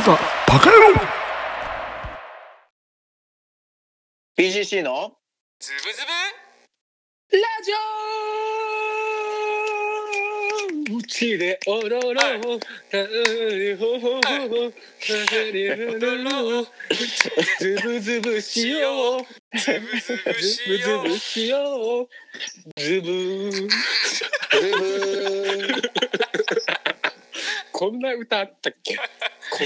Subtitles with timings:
[0.00, 0.12] せた
[0.46, 0.94] バカ野郎。
[4.36, 5.12] BGC の。
[5.58, 6.02] ズブズ
[7.32, 7.72] ラジ
[10.92, 11.02] オう。
[11.02, 12.40] ちで踊ろう、はい
[17.58, 19.24] ズブズブしよう。
[19.52, 22.08] ブズブズブズブズしよう。
[22.76, 23.68] ブしようズブズブ
[27.78, 28.96] こんな歌あったっけ？
[28.96, 29.02] こ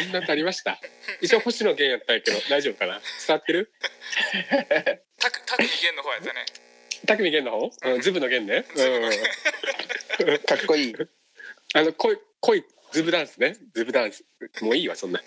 [0.07, 0.79] んな歌ありました？
[1.23, 3.01] 一応星野源やったんやけど大丈夫かな？
[3.27, 3.73] 伝わってる？
[5.19, 6.45] タクタクミゲンの方やったね。
[7.07, 8.67] 匠源の方、うん、ズブの源ね、
[10.29, 10.95] うん、かっこいい。
[11.73, 13.57] あの恋恋ズブダンスね。
[13.75, 14.27] ズブダンス。
[14.61, 15.19] もういいわそんな。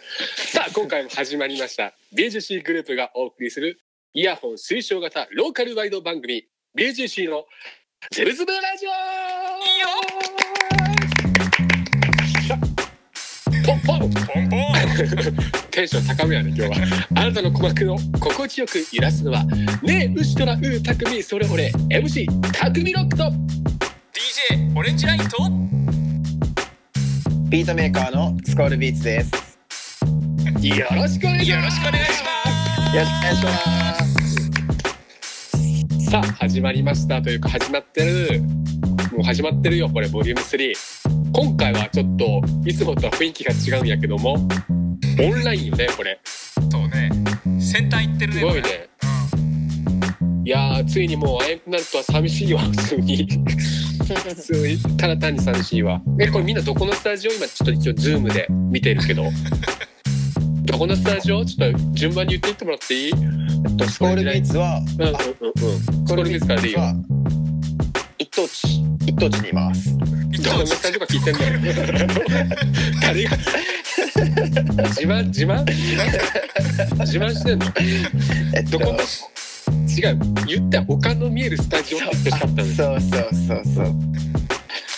[0.53, 1.95] さあ今回も始まりました。
[2.15, 3.81] BGC グループがお送りする
[4.13, 6.45] イヤホン推奨型ローカルワイド番組
[6.77, 7.45] BGC の
[8.11, 8.91] ズブズブラジオ
[13.65, 14.49] ポンポンポンポン
[15.71, 19.43] テンション高めやね今日はあなたの鼓膜の心地よく揺らすのは
[19.83, 25.37] ねえウシトラウータクミそれ俺 MC タクミロックと DJ オレンジラインと
[27.49, 29.55] ビートメーカーのスコールビーツです。
[30.61, 32.29] よろしくお願いしよろますしくお願いしま
[32.95, 33.51] よろしくお願いしま
[35.99, 36.11] す。
[36.11, 40.94] さあ始まりましたというか始まってるもう始まってるよこれボリューム3
[41.37, 44.35] 今回はちょっといつもとは雰囲気が違うんやけども。
[45.19, 46.17] オンラインよねこれ。
[46.23, 47.09] すそうね。
[47.59, 48.61] 先端行ってるねすごいね。
[50.45, 53.27] いやーついにもう会えなくなるとは寂しいわ普通に。
[54.07, 56.01] 普通にただ単に寂しいわ。
[56.21, 59.29] えこれみんなどこのスタジオ今ちょっと一応ズームで見てるけど。
[60.63, 61.43] どこのスタジオ？
[61.43, 63.11] ちょっと順番に言っていってもらっていい？
[63.89, 65.15] スコールビーツは、うんうんうん
[65.79, 66.79] スコールビーツからでいいよ。
[66.79, 66.95] は
[68.19, 68.81] 一等地。
[69.05, 69.97] 一等地にいます。
[70.53, 71.53] うん伊どこの藤スタジオか聞いてんだよ。
[73.01, 73.37] 誰が？
[74.89, 75.25] 自慢？
[75.27, 75.65] 自慢？
[76.99, 77.65] 自慢してんの？
[78.55, 78.77] えっと。
[78.77, 78.99] どこの？
[79.87, 80.19] 違う。
[80.45, 82.75] 言ったら他の見えるスタジオって言ってほしかったのよ。
[82.75, 83.95] そうそうそうそう。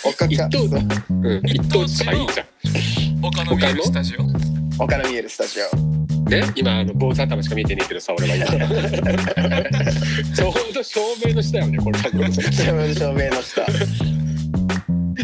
[0.06, 0.80] おかか一等そう。
[1.10, 1.46] うん。
[1.46, 2.46] 一等地かいいじゃ
[3.22, 4.24] 他の見えるスタジオ？
[4.78, 5.78] 他の見えるスタジオ。
[5.78, 6.44] んね？
[6.56, 8.46] 今あの坊主頭しか見えてねえけどさ俺は今
[10.36, 12.00] ちょうど照明の下よねこれ。
[12.00, 12.42] 多分照
[12.74, 13.66] 明照明の下。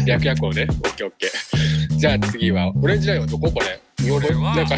[0.04, 0.66] 略略をね。
[0.68, 1.96] オッケーオッケー。
[1.96, 3.50] じゃあ次はオレンジラインはどこ？
[3.50, 3.80] これ。
[4.10, 4.76] これはなんか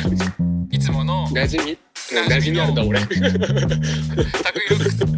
[0.70, 1.78] いつもの馴染み？
[2.12, 3.00] 馴染みあるんだ俺。
[3.00, 3.26] タクイロ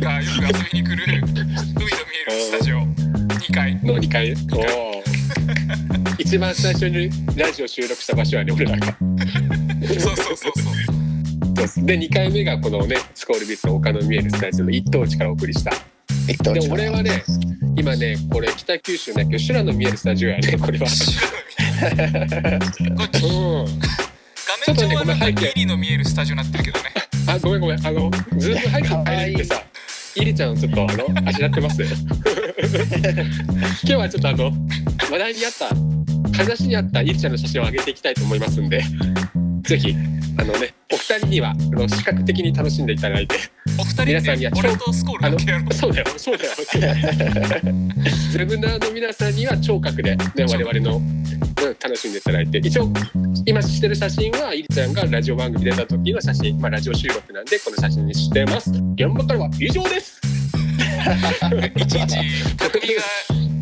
[0.00, 1.86] がよく遊びに来る海の見
[2.26, 2.76] えるスタジオ。
[2.80, 3.74] 2階。
[3.84, 4.34] の2階？
[6.18, 8.86] 一番最初にラジオ収録した場所はね俺らが。
[8.86, 10.70] そうそうそうそ
[11.50, 11.54] う。
[11.54, 11.84] です。
[11.84, 15.72] で2回目がこのねスコールビーツの丘の見えるスタジオの一等地からお送りした
[16.28, 16.70] で一等地。
[16.70, 17.24] 俺はね
[17.76, 20.86] 今ねこれ北九州だけど修羅の見えるスタジオやねこれは。
[23.22, 23.80] うん。
[24.66, 26.84] 画面上はなんかギリの見えるスタジオになってるけどね。
[27.26, 27.86] あごめんごめん。
[27.86, 29.62] あのズーム入って入ってさ
[30.16, 31.96] イリちゃんちょっとあのあしらってます 今
[33.84, 34.52] 日はちょっとあの
[35.10, 35.68] 話題にあった
[36.36, 38.82] 話にあったイリちゃんの写真を上げていきたいと思いますんで
[39.62, 39.94] ぜひ
[40.38, 40.77] あのねお
[41.08, 43.36] 二人にはあの視覚的に楽しんでいただいて
[43.78, 46.54] お二人皆さんにはで俺とスコールだけやろうそうだよそうだよ。
[48.30, 51.24] ズブナーの皆さんには聴覚で、ね、我々の、うん
[51.82, 52.88] 楽しんでいただいて一応
[53.44, 58.70] 今してる写真はイリちゃんがラジオ番組出た時の写真、まあ、ラジオ収録なんでこの写真にしてます。
[58.70, 60.20] 現場からは以上です。
[61.76, 62.16] いちいち
[62.56, 63.02] 匠が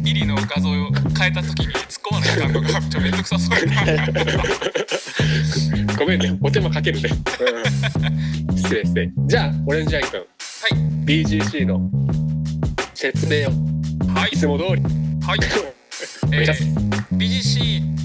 [0.04, 0.72] イリの画像を
[1.18, 3.56] 変えた時に突っ込まないかんのがめんどくさそう
[5.98, 6.38] ごめんね。
[6.42, 7.08] お手間かけるね、
[8.48, 9.10] うん、失礼失礼。
[9.26, 10.20] じゃあオレンジアイ君。
[10.20, 10.26] はい。
[11.06, 11.90] BGC の
[12.92, 13.52] 説明を。
[14.12, 14.30] はい。
[14.32, 14.82] いつも通り。
[15.24, 15.38] はい、
[16.32, 17.96] えー BGC の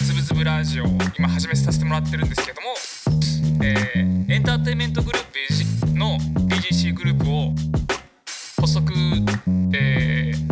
[0.00, 2.68] つぶつぶラジオを今始めさせてもらってるんですけども、
[3.62, 5.22] えーエンターテインメントグルー
[5.80, 6.18] プの
[6.48, 7.54] BGC グループを
[8.60, 8.92] 発足、
[9.74, 10.48] えー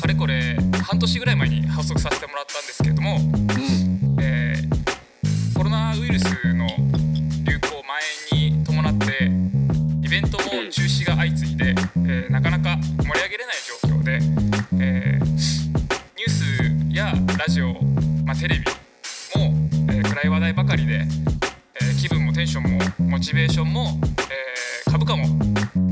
[0.00, 3.18] かれこれ半年ぐらい前に発足させてもらったんですけれども、
[6.08, 6.24] イルス
[6.54, 6.66] の
[7.44, 7.84] 流行
[8.32, 9.24] 前に伴って
[10.02, 14.18] イベントも中止が相次いで、えーなかなか盛り上げれない状況で、
[14.82, 17.74] えーニュースやラジオ、
[18.24, 18.64] まあ、テレビ
[19.38, 19.54] も、
[19.92, 24.00] えー暗い話題ばかりで、えー気分もテンションもモチベーションも、
[24.86, 25.24] えー株価も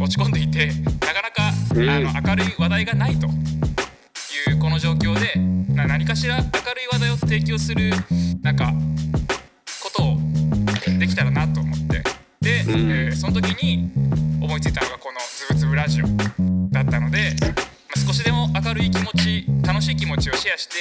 [0.03, 1.91] 落ち込んでいてなかなか、うん。
[1.91, 3.27] あの明るい話題がないと。
[3.27, 5.39] いうこの状況で
[5.75, 6.53] な何かしら明るい
[6.91, 7.91] 話題を提供する
[8.43, 8.73] なんか
[10.97, 12.03] できたらなと思って。
[12.41, 12.91] で、うん。
[12.91, 13.91] えーその時に
[14.43, 16.07] 思いついたのがこの「つぶつぶラジオ」
[16.71, 17.49] だったので、ま
[17.97, 20.75] あ、少しでも明るい気持ち楽しい気持ちをシェアして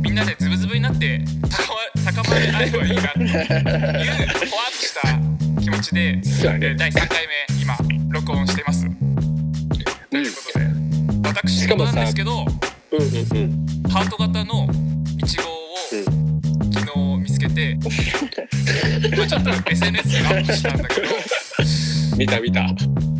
[0.00, 1.20] みんなでズブズブになって
[1.50, 1.74] 高
[2.14, 6.20] ま高まり合えばいいなっていうほわっとした気持ちで、
[6.76, 7.76] 第3回目今
[8.12, 8.86] 録音しています。
[10.10, 10.66] ということで
[11.24, 12.46] 私なんですけど
[12.92, 13.06] うんうん
[13.84, 13.90] うん。
[13.90, 14.68] ハート型の
[17.56, 17.78] て、
[19.16, 21.06] まあちょっと SNS にアップしたんだけど
[22.16, 22.66] 見た見た。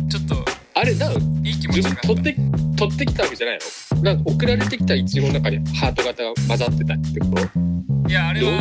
[0.09, 0.45] ちょっと
[0.75, 1.13] あれなん
[1.45, 2.07] いい気持ち自になった。
[2.07, 2.35] 分取って
[2.77, 3.59] 取ってきたわけじゃない
[3.95, 4.01] の？
[4.03, 8.09] なんか送られてきたイチゴの中にハート型が混ざってたってこと？
[8.09, 8.51] いやあれは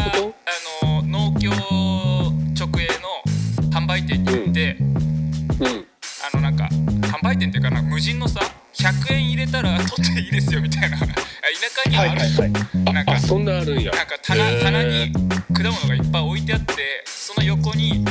[0.82, 1.60] あの農協直
[2.82, 2.88] 営
[3.68, 5.86] の販売店に行って、うん。
[6.32, 6.68] あのなんか
[7.16, 8.40] 販売店っていうかな無人のさ
[8.78, 10.96] 100円入れたら取っていいですよみたいな。
[10.96, 11.06] あ田
[11.82, 12.94] 舎にはある、はいはいはい。
[12.94, 13.90] なんかそんなあるんや。
[13.92, 16.74] なんか棚棚に果物がいっぱい置いてあって
[17.06, 18.04] その横に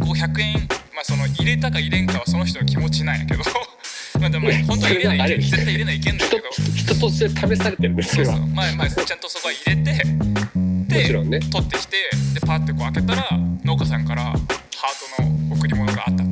[0.00, 0.54] こう100円
[0.94, 3.42] まあその入れたか入れんかはその人の気持ちなんやけど。
[4.20, 6.42] まあでも本当は入れない絶対入れないいけんだけど。
[6.50, 8.26] 人人として試されてるんですよ。
[8.26, 8.46] そうそう。
[8.48, 11.40] まあまあちゃんとそこは入れてもでね。
[11.40, 11.96] 取ってきて
[12.34, 13.28] でパッてこう開けたら
[13.64, 16.28] 農家さんからハートの贈り物があったと。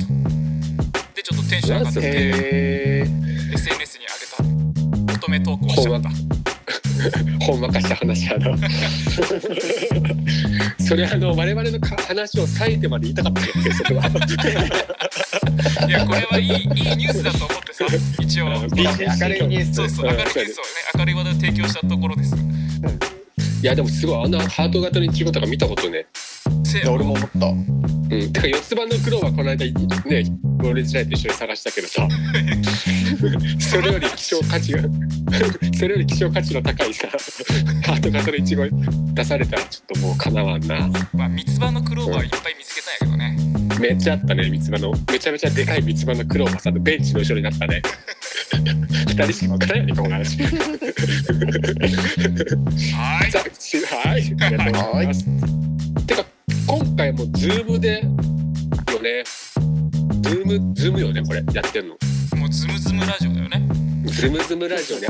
[1.15, 1.99] でちょっとテンション上がって。
[2.03, 3.30] へ
[3.61, 6.09] SNS に上げた乙女投稿しちゃった。
[7.45, 7.69] ほんま。
[7.71, 8.57] かした話やな。
[10.83, 14.07] それあの我々のか話を割いてまで言いたかったんやけどそれは。
[15.87, 16.57] いやこれはいいいい
[16.97, 17.85] ニュースだと思ってさ
[18.19, 18.45] 一応。
[18.47, 19.75] 明るいニュース。
[19.75, 20.67] そうそう明るいニュースをね
[20.97, 22.35] 明るい話題を提供したところです。
[23.61, 26.07] いやでもすごいあんなハート型のイチゴとか見たことね。
[26.87, 28.33] 俺も思ったうん。
[28.33, 29.65] てか四つ葉のクローバーこの間
[30.09, 30.23] ね
[30.63, 32.07] 俺時代と一緒に探したけどさ。
[33.59, 34.81] それより希少価値が
[35.77, 38.67] それより希少価値の高いさハート型のイチゴ
[39.13, 40.89] 出されたらちょっともうかなわんな。
[41.13, 43.37] まあ三つ葉のクローバーいっぱい見つけたんやけどね。
[43.79, 44.93] めっちゃあったね三つ葉の。
[45.11, 47.81] めちゃめちゃでかい三つ葉のクローバーさんのベンチの後ろになったね。
[49.07, 50.37] 二人しか分からないねこの話。
[50.41, 50.47] は
[53.27, 53.31] い。
[53.31, 54.35] さあしはい。
[54.41, 55.70] ありがとうございます
[56.67, 59.23] 今回もズームでよね。
[60.21, 61.43] ズームズームよねこれ。
[61.53, 61.95] やってんの。
[62.37, 63.67] もうズムズムラジオだよね。
[64.05, 65.07] ズムズムラジオね。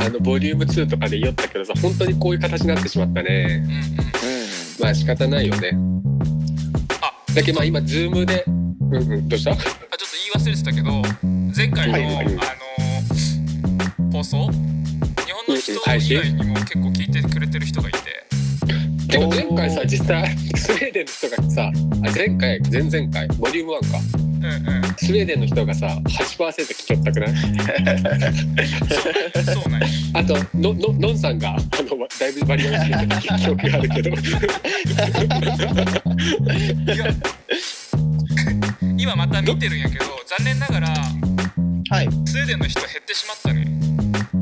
[0.00, 3.64] あのボリューム2とかで言おったけどさ本当にこういう形になってしまったね。
[3.64, 3.80] うんうん。
[3.80, 3.82] う
[4.80, 5.70] まあ仕方ないよね。
[7.00, 7.12] あ。
[7.34, 9.52] だけどまあ今ズームでうんうんどうした？
[9.52, 9.74] あちょっと
[10.34, 11.02] 言い忘れてたけど
[11.56, 12.26] 前回の、はいはい。
[12.26, 12.28] あ
[14.04, 14.50] の放送？
[14.50, 14.52] 日
[15.46, 17.98] 本の人以外にも結構聞いてくれてる人がいて
[19.18, 21.72] てか前回さ実際スウェーデンの人がさあ
[22.14, 23.98] 前回前々回ボリューム1か。
[24.44, 24.84] うんうん。
[24.98, 27.34] スウェーデンの人がさ8%聞きよったくない？
[29.44, 29.88] そうなんや。
[30.14, 34.10] あとのののんさんがあのだいぶバリエーションで記憶があるけど。
[38.96, 40.04] 今また見てるんやけど
[40.38, 42.08] 残念ながらはい。
[42.26, 43.73] スウェーデンの人減ってしまったね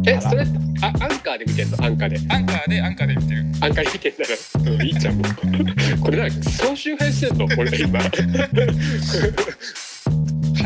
[0.06, 0.42] えそれ
[0.82, 1.84] あアンカーで見てんの？
[1.84, 2.18] アンカーで。
[2.34, 3.44] アンカーでアンカーで見てる。
[3.60, 4.30] アンカーで見てんだら、
[4.72, 5.24] うん、いいじゃんもう。
[6.02, 8.08] これなんか総集編してんのこれ今ハ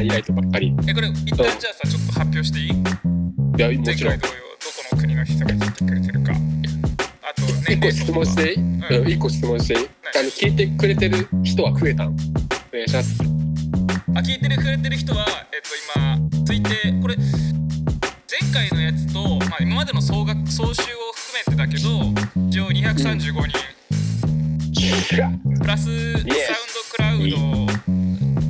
[0.02, 0.74] イライトばっかり。
[0.88, 2.66] えこれ一旦じゃあさちょっと発表していい？
[2.68, 2.76] いや
[3.70, 4.18] も前ちろん。
[4.18, 4.32] どこ
[4.96, 6.32] の国の人が聞いてくれてるか。
[6.32, 6.36] あ
[7.34, 8.82] と年一個質問していい、ん。
[8.84, 9.80] うん、一個質問していい？
[10.18, 12.06] あの聞いてくれてる人は増えたん？
[12.08, 12.12] お
[12.72, 13.20] 願いします。
[14.14, 16.16] あ聞いてるくれてる人はえっと今
[16.46, 16.70] 推定
[17.02, 17.16] これ
[19.48, 21.88] まあ、今までの総額総集を含めてだけど
[22.48, 23.58] 一応235人、
[25.60, 26.30] プラスサウンド
[26.92, 27.36] クラウド。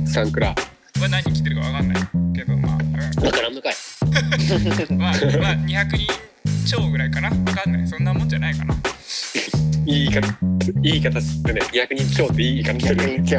[0.07, 0.49] サンクラ。
[0.49, 0.55] は
[1.09, 2.03] 何人来てるかわかんない。
[2.35, 3.25] けどまあ、うん。
[3.25, 3.73] わからんのかい。
[4.97, 6.13] まあ、まあ、200人
[6.67, 7.29] 超ぐらいかな。
[7.29, 7.87] わかんない。
[7.87, 8.75] そんなもんじゃないかな
[9.87, 10.09] いい
[10.83, 13.29] 言い方いするね200人超っていい言い方する逆に今日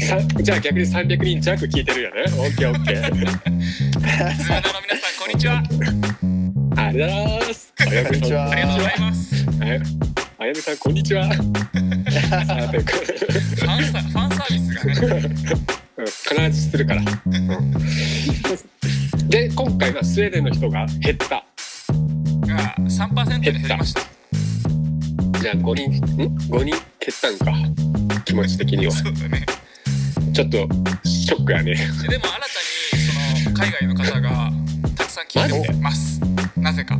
[0.06, 2.22] さじゃあ逆に300人弱聞いてるよね。
[2.38, 3.04] オッケーオッケー。
[3.04, 3.42] ズムナの皆
[4.96, 5.62] さんこんにちは。
[6.76, 7.74] ありがとうございます。
[7.76, 8.50] こんにちは。
[8.50, 9.46] ありがとうございます
[10.38, 11.26] あやめさんこんにちは。
[11.26, 11.52] ファン
[12.06, 12.16] サ
[14.02, 14.58] ファンサービ
[14.94, 15.20] スがね。
[15.98, 16.06] うん。
[16.06, 17.02] 必ずするから。
[19.28, 21.44] で今回はスウェーデンの人が減った。
[22.46, 24.13] が3%に減りました
[25.40, 25.94] じゃあ5人ん
[26.48, 26.80] ？5人減っ
[27.20, 27.52] たんか。
[28.24, 28.92] 気持ち的には。
[28.92, 29.44] そうだね。
[30.32, 30.68] ちょっと
[31.04, 31.74] ショックやね。
[31.74, 32.46] でも新た
[32.96, 33.02] に
[33.44, 34.50] その海外の方が
[34.96, 36.20] たくさん聞いてます。
[36.56, 36.98] なぜか。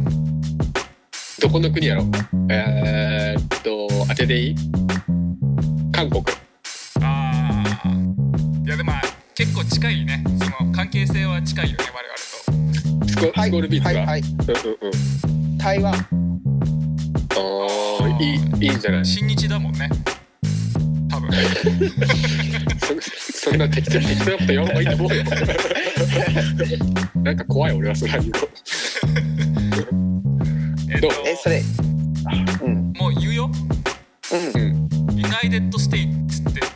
[1.41, 2.05] どこの国やろ？
[2.51, 4.55] えー、っと当てていい？
[5.93, 6.23] 韓国。
[7.01, 8.67] あー。
[8.67, 9.03] いやでもまあ
[9.35, 10.23] 結構近いね。
[10.39, 13.09] その関係性は近いよね我々と。
[13.09, 14.01] スコ,、はいスコールビーツが。
[14.01, 14.21] はいはい。
[14.21, 14.35] うんうん
[14.83, 15.59] うん。
[15.59, 15.95] 台湾
[18.21, 19.05] いいいいんじゃない？
[19.07, 19.89] 新日だもんね。
[21.11, 21.31] 多分。
[23.21, 25.25] そ そんな適当適当なこと言わん方がいいと思うよ。
[27.23, 28.39] なんか怖い俺はそれは言うの。
[30.91, 31.27] えっとどう？
[31.27, 31.63] えそれ。
[32.27, 32.93] あうん。
[32.97, 33.51] もう言うよ。
[34.33, 34.63] うん。
[34.63, 34.85] うん
[35.17, 36.61] United States って。
[36.61, 36.67] こ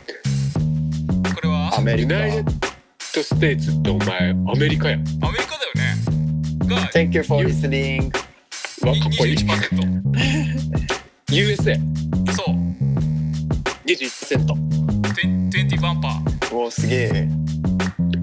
[1.41, 1.73] れは？
[1.77, 2.13] アメリカ。
[2.15, 2.53] United
[3.15, 4.99] States ってお前アメリカやん。
[5.01, 8.05] アメリカだよねが Thank you for listening
[8.85, 9.37] わかっこいい。
[9.37, 9.98] 21%,
[11.39, 12.55] USA21% そう。
[15.49, 16.55] 20バンパー。
[16.55, 17.27] おーすげえ。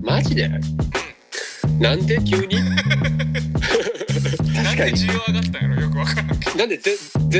[0.02, 0.48] マジで？
[1.80, 2.56] なんで急に？
[4.54, 5.82] 確でかに需要上がったんやろ？
[5.82, 6.56] よくわからんけど。
[6.58, 6.92] なんでゼ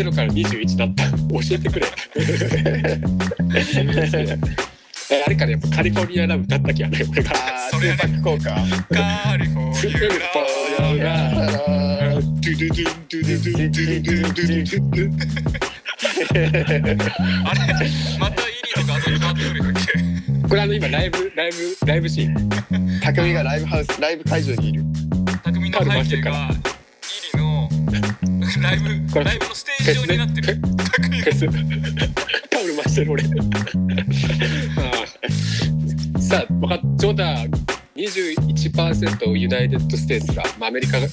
[0.02, 1.04] 0から21だった？
[1.10, 1.16] 教
[1.52, 1.86] えてくれ。
[5.08, 6.82] えあれからやっぱカリフォルニアラブ歌ったっけ？
[6.84, 7.30] やね俺が。
[7.32, 7.96] あーそれね。
[7.96, 8.44] スーパー効果。
[9.28, 11.12] カリフォルニアラ
[11.62, 11.95] ブ
[18.18, 19.92] またイリの画像に変わってくるんだっけ
[20.48, 24.84] これあの今ライブライブライブシーン匠がライブハウスライブ会場にいる
[25.44, 27.68] 匠の背景がイリの
[28.62, 31.40] ライブライブのステージ上になってる匠がフェス
[32.48, 33.22] タオル回してる俺
[36.22, 37.22] さあ分かっちょうど
[37.96, 41.06] 21% United States が、まあ、アメリカが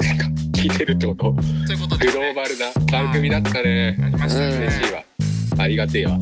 [0.63, 1.33] 聞いてるってこと？
[1.67, 3.97] ということでグローバルな番組だったね。
[4.01, 4.55] ありましたね。
[4.59, 5.03] 嬉しいわ。
[5.57, 6.17] ありがてえわ。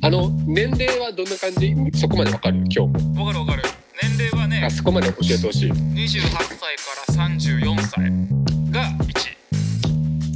[0.00, 1.76] あの年齢はどんな感じ？
[2.00, 2.56] そこまでわかる？
[2.56, 3.26] 今日も。
[3.26, 3.62] わかるわかる。
[4.02, 5.70] 年齢はねあそこまで教えてほしい。
[5.70, 8.10] 28歳から34歳
[8.70, 8.90] が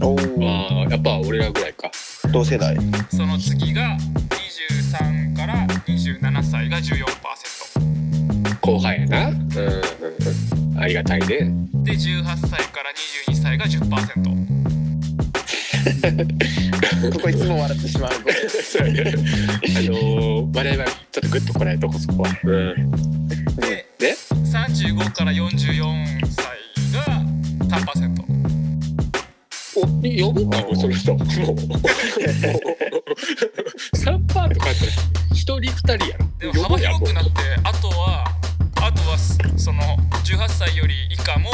[0.01, 1.91] 1おおああやっぱ俺らぐらいか。
[2.31, 2.77] 同世代。
[3.09, 3.97] その次が
[4.93, 9.29] 23から27歳が14%後輩やな。
[9.29, 9.83] うんうんうん
[10.87, 11.27] ありがたいね。
[11.27, 12.93] で18歳から
[13.27, 14.23] 22歳が10%
[17.13, 18.13] こ こいつも笑ってしまう。
[18.63, 19.11] そうやね。
[19.11, 19.15] あ
[19.83, 22.31] のー、我々はちょっとグッとこらえとこそこは。
[22.45, 22.93] うん。
[23.57, 23.85] で？
[23.99, 24.15] で
[24.45, 25.51] 35から44
[26.31, 26.45] 歳
[26.93, 27.05] が
[27.81, 28.23] 3%
[29.75, 31.15] お呼ぶその人。
[31.15, 31.27] もう。
[31.27, 31.79] もう
[33.97, 34.93] 3パーとかやったら
[35.33, 36.27] 1人2人やろ。
[36.39, 37.31] でも幅広くなって
[39.67, 39.83] その
[40.25, 41.51] 18歳より以下も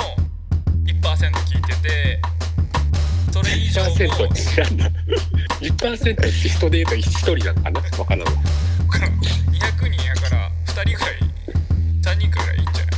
[0.85, 2.21] 1%聞いてて
[3.33, 4.87] それ以上も1%って知らんな。
[5.63, 7.81] 1%って人で言うと1人なのかな？
[7.97, 8.43] 分からんわ。
[8.93, 11.17] 200人やから2人ぐらい
[12.03, 12.95] 3人くらいいいんじゃない？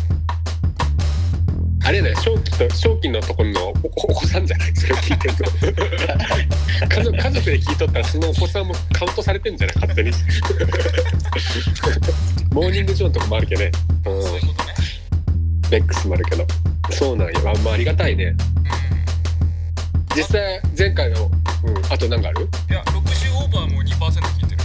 [1.85, 2.17] あれだよ。
[2.17, 3.75] 正気と正気のところのおお
[4.15, 4.75] 子さんじゃない？
[4.75, 5.45] それ聞いてると。
[6.93, 9.77] 家族家族で聞いとったらそのお子さんもカウントされてんじゃない？
[9.77, 10.11] 勝手に。
[12.51, 13.71] モーニングジョーンとかもあるけどね、
[14.07, 14.75] うん、そういうことね
[15.71, 16.47] ベックスもあるけど。
[16.91, 18.37] そうなんやあまあありがたいね。
[20.15, 21.31] 実際前回の、
[21.65, 22.43] うん、あと何かある？
[22.43, 22.99] うんいや60
[23.37, 24.63] オーバーも2%聞いてる。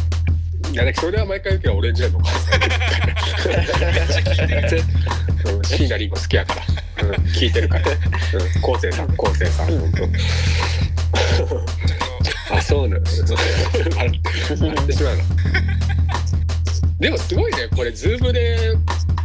[0.74, 4.84] いやだそれは毎回言うけどオレンジラインのお母さんめっちゃ聞いてる。
[4.84, 7.98] うん椎名林檎好きやから、うん、聞いてるから、うん、
[8.62, 9.68] 昴生さん昴生さん。
[9.68, 9.92] 本
[12.50, 12.56] 当。
[12.56, 14.22] あそうなの笑
[14.60, 15.24] 笑ってしまうな。
[17.00, 17.70] でもすごいね。
[17.76, 18.76] これズームで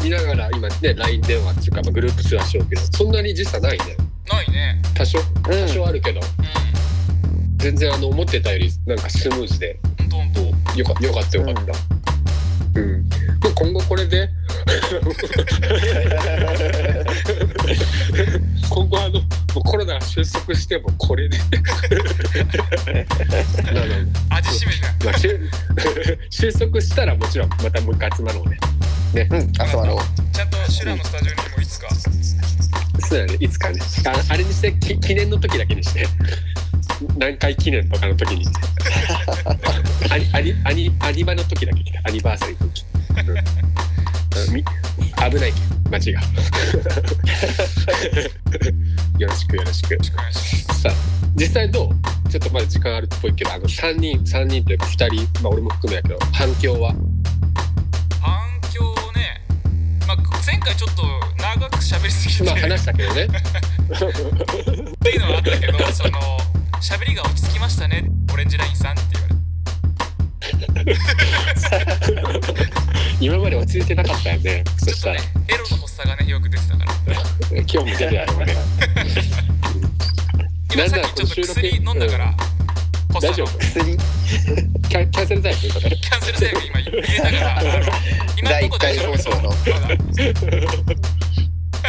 [0.05, 3.97] 見ながら今ね LINE 電話っていうか、まあ、グループ通話しようけどそんなに時差ないね。
[4.31, 4.83] ないね。
[4.95, 5.27] 多少うん。
[5.45, 6.23] 多少あるけど、う
[7.57, 9.81] 全然あの思ってたよりなんかスムーズで。
[10.07, 10.41] んほんと
[10.77, 11.73] よかよかったよかった。
[12.77, 13.09] うん、も
[13.49, 14.29] う今後これで？
[18.69, 19.21] 今後あのも
[19.57, 21.39] うコロナが収束してもこれで。
[24.29, 25.41] 味しめじゃんまあ、収
[26.29, 28.59] 収束したらもちろんまたもう一回集まろうね
[29.23, 29.99] うん集まろう
[30.33, 31.89] ちゃんとシュラのスタジオにもいつか。
[33.01, 33.37] そうだね。
[33.41, 33.81] いつかね。
[34.07, 36.07] ああれにしてき記念の時だけにして。
[37.19, 38.45] 何回記念とかの時に。
[40.11, 43.31] アニアニアニアニバの時だけ来てアニバーサリーの時、うん。
[43.31, 43.33] う
[44.51, 44.55] ん。
[44.55, 44.71] み危
[45.15, 45.91] ないけど。
[45.91, 46.21] 街が。
[49.19, 49.93] よろしくよろしく。
[49.93, 50.83] よろしくお願いします。
[50.83, 50.93] さあ
[51.37, 52.31] 実際どう？
[52.31, 56.95] ちょっとまだ時間あるっぽいけどあの3人3人というか2人、まあ、俺も含めやけど反響は？
[60.65, 61.03] 回ちょっと
[61.43, 63.25] 長く喋りすぎて、まあ話したけどね。
[63.25, 63.27] っ
[64.99, 66.19] ていうのはあったけどその
[66.81, 68.11] 喋りが落ち着きましたね。
[68.33, 69.21] オレンジラインさんって言
[72.27, 72.55] われて。
[73.21, 74.65] 今まで落ち着いてなかったよね。
[74.79, 75.21] そしたら。
[75.21, 76.95] ちょっとねエロの発作がねよく出てたから。
[77.61, 78.57] 今日も出てやろうね。
[80.75, 82.64] 今さっきちょっと薬飲んだから発
[83.21, 83.97] 大丈夫薬
[84.89, 87.63] キャンキャンセル剤ということでキャンセル今入れたから。
[88.39, 89.37] 今第1のとこ大回丈夫放送の。
[89.43, 89.51] ま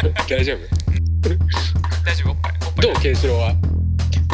[0.02, 0.10] だ。
[0.28, 0.58] 大丈夫？
[2.04, 2.30] 大丈夫？
[2.30, 2.86] おっぱいおっぱい。
[2.86, 3.54] どうケンシロウは？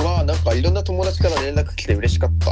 [0.04, 2.50] まあなんかいろんな友達から連絡来て嬉しかった。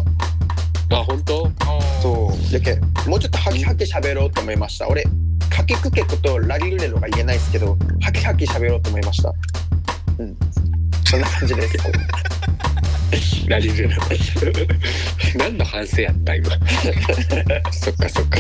[0.96, 1.42] あ本当？
[1.42, 2.00] おー。
[2.02, 2.54] そう。
[2.54, 4.88] やけんもうちょっとハキハキ喋ろうと思いました。
[4.88, 5.04] 俺
[5.48, 9.34] かけくけことラリルレロが言えないですけどハキハキ喋ろうと思いました。
[10.18, 10.36] うん。
[11.04, 11.76] そんな感じです
[13.48, 14.02] ラリルレロ
[15.36, 16.50] 何の反省やった今。
[17.72, 18.38] そっかそっか。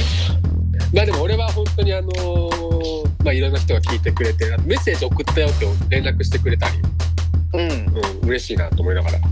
[0.92, 6.78] まあでも俺は本当にあのーまあいろんな人が聞いてくれてメッセージ送ったよって連絡してくれたり、
[7.52, 7.60] うん。
[8.22, 9.26] うん、嬉しいなと思いながら、ま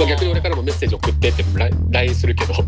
[0.00, 2.54] あ、逆に俺からもメッセージ送ってってラ LINE するけど。
[2.54, 2.62] あで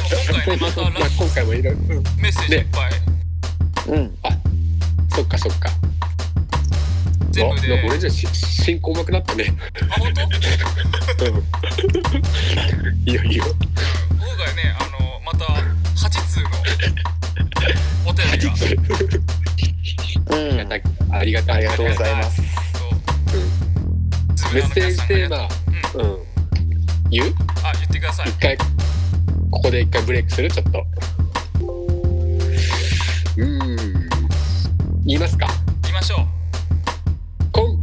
[0.00, 2.02] も今回ねまたラまあ今回もいろいろ、うん。
[2.20, 2.92] メッセージいっぱい。
[3.88, 4.14] うん。
[5.08, 5.70] そっかそっか
[7.30, 7.66] 全部で。
[7.72, 9.54] あなんか俺じゃし進行うまくなったね。
[9.90, 10.22] あ本当？
[11.26, 11.42] うん。
[13.08, 16.48] いいよいいよ今回ねあのまた8通の
[18.06, 18.46] お便り
[20.28, 20.36] が。
[20.36, 20.60] うん。
[21.12, 21.66] ありがたい。
[21.66, 22.42] ありがとうございます。
[24.36, 24.54] そう。
[24.54, 25.48] メッセージテーマ。
[25.94, 26.18] うんうん。
[27.10, 27.34] 言う？
[27.64, 28.28] あ言ってください。
[28.28, 28.56] 一回
[29.50, 30.50] ここで一回ブレイクする？
[30.50, 30.86] ちょっと。
[33.36, 33.76] うーん。
[35.04, 35.48] 言いますか？
[35.82, 36.18] 言いましょう。
[36.20, 36.39] 今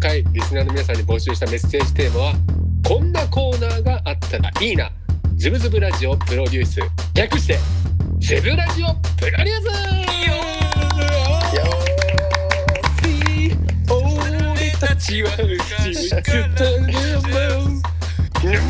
[0.07, 2.33] 回リスナーの皆さんに募集したメッセージテーマは
[2.87, 4.89] こんなコーナーがあったらいいな。
[5.35, 6.79] ズブズブラジオプロデュース。
[7.13, 7.59] 略して
[8.19, 9.67] ゼブラジオプロデュース。
[11.57, 11.63] よ
[13.89, 16.23] 俺たちは昔から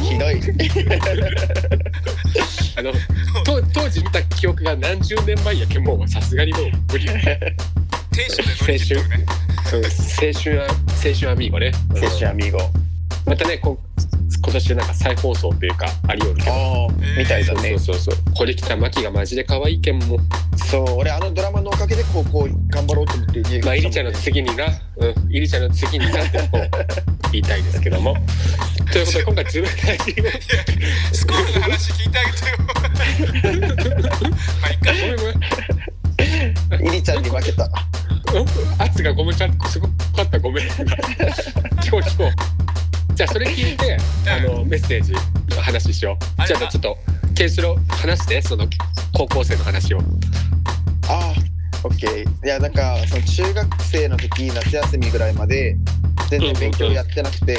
[0.01, 0.41] ひどい。
[2.77, 2.91] あの
[3.44, 7.06] と当時見た記憶が何十年前やけんもうさすがにもう無理
[9.67, 9.81] 青
[10.31, 10.67] 春は
[11.03, 11.71] 青春アミーゴね。
[11.91, 12.59] うんセッションアミーゴ。
[13.25, 13.77] またねこ
[14.41, 16.51] 今年なんか再放送っていうかありよるけど。
[16.53, 17.77] ああみたいだね。
[17.77, 18.33] そうそうそう。
[18.33, 20.19] これ来たマキがマジで可愛いけんも。
[20.69, 24.67] そう俺あのドラマのおかげで高校頑張ろうと思って家まあイリちゃんの次にな。
[24.97, 25.31] うん。
[25.31, 26.69] イリちゃんの次になってこう
[27.33, 28.15] 言いたいですけども。
[28.93, 29.69] ということで今回自分
[30.24, 34.21] ラジスコールの話聞いてあげてよ。
[34.62, 34.91] まあいっか。
[34.91, 35.24] オごめんご
[36.77, 36.88] めん。
[36.88, 37.65] イリちゃんに負けた。
[37.65, 37.87] うん
[38.77, 40.67] 圧がごめんちゃんすごかったごめん。
[40.67, 43.15] 聞こう聞こう。
[43.15, 43.97] じゃあそれ聞いて
[44.28, 46.47] あのメッセージの話しよう。
[46.47, 46.97] じゃあちょっと
[47.36, 48.67] ケンシロウ話してその
[49.13, 50.00] 高校生の話を。
[51.10, 51.34] ああ
[51.84, 55.78] オッケーいやなんかその中学生の時夏休みぐらいまで
[56.30, 57.58] 全然勉強やってなくて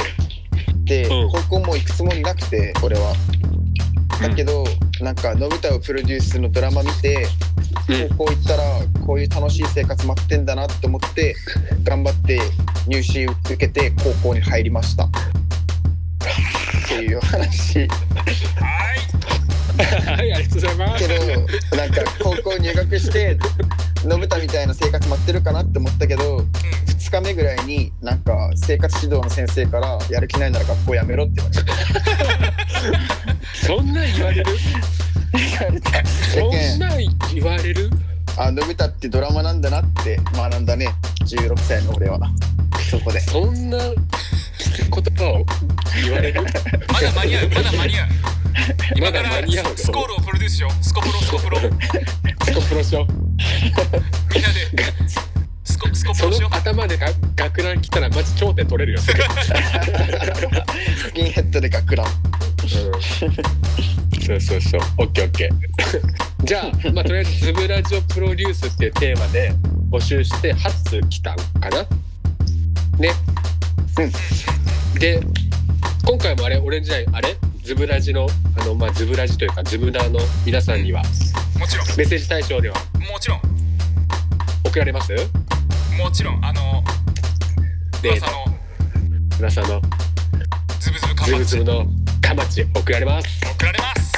[0.85, 3.15] でうん高校も行くつもりなくて俺は。
[4.21, 4.65] だけど
[5.01, 7.58] なんか信太をプロデュースのドラマ見てうん
[8.17, 8.63] 高校行ったら
[9.07, 11.35] こういう楽しい生活待ってんだなって思って
[11.85, 12.41] 頑張って
[12.87, 15.05] 入試受けて高校に入りました。
[15.05, 15.11] っ
[16.89, 17.81] ていう話。
[17.81, 17.89] はい。
[19.79, 21.09] はいありがとうございます。
[21.09, 21.25] けど
[21.77, 23.39] なんか高校入学して
[24.03, 32.08] 信太みたいな生活待ってるかなって思ったけど2日目ぐらいになんか生活指導の先生から「やる気ないなら学校やめろ」って言われて
[38.39, 40.89] るあ信太ってドラマなんだなって学んだね。
[41.25, 42.19] 16歳の俺は。
[42.91, 43.21] そこで。
[43.21, 45.45] そんな言葉を
[46.03, 46.43] 言われる？
[46.93, 48.09] まだ間に合うまだ間に合う。
[48.97, 49.77] 今まからだ間に合う。
[49.77, 50.85] スコールをプロデュースしよう。
[50.85, 51.61] スコプロスコプロ。
[51.61, 51.79] みんな
[52.47, 53.07] スコプロしよう
[54.35, 54.41] で
[55.65, 59.13] スコスコプロしよう頭でが学ラン来たらマジ頂点取れるよス
[61.13, 62.07] キンヘッドで学ラン
[62.69, 64.81] そうそうそう。
[64.99, 66.45] オッケーオッケー。
[66.45, 69.53] じゃあまあとりあえず「ズブラジオプロデュース」っていうテーマで
[69.91, 71.87] 募集して8通来たんかな？
[72.99, 73.13] ね。
[74.99, 75.21] で
[76.05, 77.37] 今回もあれ俺じゃないあれ？
[77.65, 78.29] ズブラジの
[78.61, 81.03] あのまあズブラジというかズブナーの皆さんには
[81.59, 81.87] もちろん。
[81.89, 82.77] メッセージ対象では
[83.11, 83.41] もちろん。
[84.65, 85.13] 送られます？
[85.99, 86.45] もちろん。
[86.45, 86.85] あの
[88.03, 88.33] で噂の。
[89.41, 89.83] 噂の。
[90.81, 91.87] ズブズブカズマチブズブの
[92.29, 93.41] カマチ送られます。
[93.57, 94.13] 送られます。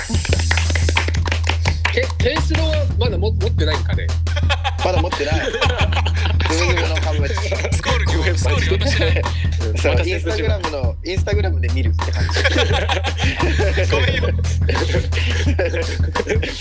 [1.95, 4.09] けケンシロウはまだも持ってないんかね。
[4.85, 5.41] まだ持ってない。
[5.47, 5.53] ズ
[6.67, 6.97] ブズブの
[8.23, 9.23] チスコールにごめんスコールに渡してない
[9.79, 14.23] そうインスタグラムのインスタグラムで見るって感じごめんよ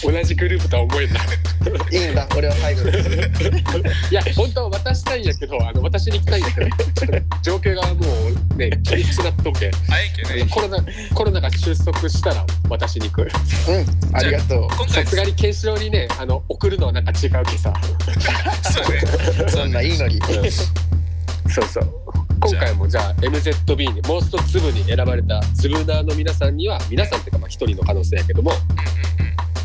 [0.04, 1.24] 同じグループとは思えんない
[1.91, 2.93] いいんだ俺は最後い
[4.13, 6.69] や本当は渡したいんやけどあの私に行きたいんだけど
[7.41, 8.06] 状況がも
[8.54, 8.69] うね。
[8.84, 10.78] 厳しくなっとけあえけねコロナ
[11.13, 17.74] コロナが収束したら私に行くうんありがとう今回さすがにケンシロウにねあの送るのはなんか違うけさ
[18.63, 20.19] そうねそんないいのに
[21.50, 21.94] そうそう。
[22.42, 28.52] 今回もじゃあ MZB にもう一粒に選ばれたズブナーの皆さんには皆さんっていうかまあ一人の可能性やけども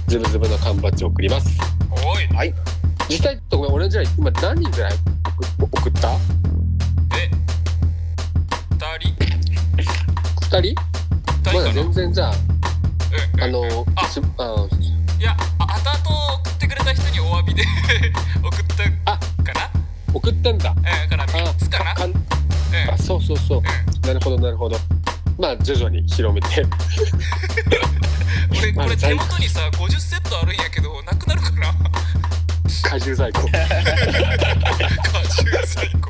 [0.09, 1.49] ズブズブの缶バッジを送ります。
[1.49, 2.27] うんおい。
[2.35, 2.55] はい。
[3.09, 4.93] 実際とごめん俺じゃあ今何人ぐらい
[5.61, 6.09] 送送った？
[7.17, 7.31] え？
[8.71, 9.15] 二人。
[10.43, 10.75] 二人？
[11.53, 14.07] まだ全然じゃあうんうんあのあ。
[14.09, 14.67] すあ
[15.21, 17.63] いやあ後々送ってってくれた人にお詫びで
[18.43, 18.67] 送っ
[19.05, 19.71] たあかな？
[20.15, 20.71] 送ったんだ。
[20.77, 21.95] うんだから3つかな。
[21.95, 22.17] かんうん。
[22.93, 23.63] あそうそうそう。
[24.07, 24.77] なるほどなるほど。
[25.39, 26.65] まあ徐々に広めて。
[28.51, 31.75] 俺 これ手元にさ50セットあるんやけどなくなるかな？
[32.91, 33.49] 果汁在庫 果
[35.29, 36.09] 汁在庫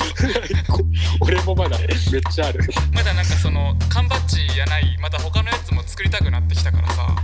[1.21, 1.89] 俺もまだめっ
[2.33, 2.61] ちゃある。
[2.93, 7.15] まだなんかその缶バッジやないまた他のやつも作りたくなってきたからさ。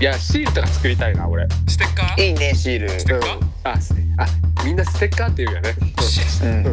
[0.00, 1.46] いやシールとか作りたいな俺。
[1.68, 2.22] ステッカー？
[2.24, 2.88] いいねシール。
[2.90, 3.72] ステッカー？
[3.74, 4.26] あステあ
[4.64, 5.74] みんなステッカーって言うよね。
[6.00, 6.50] シうん。
[6.50, 6.64] うん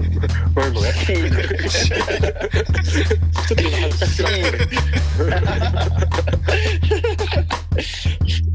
[0.54, 1.16] ごめんごめんちょっ
[3.56, 4.78] と今恥ずかしくなって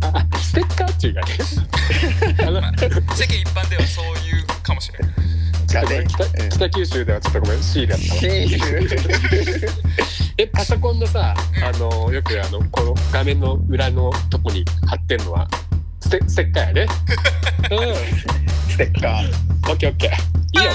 [0.03, 1.27] あステッカーっていうかね。
[2.47, 5.03] あの世間一般ではそういうかもしれん
[5.66, 6.09] ちょっとごめんうん。
[6.09, 9.68] 北北九州ではちょっとごめんシールやったール
[10.37, 15.49] えパソコンのさあのよくあのこの画面の裏のとこに貼ってんのは
[16.01, 16.87] ステステッカーやね。
[17.70, 17.75] う
[18.40, 19.29] んステッカー。
[19.70, 20.11] オッケーオッケー。
[20.61, 20.70] いいよ。
[20.72, 20.74] あ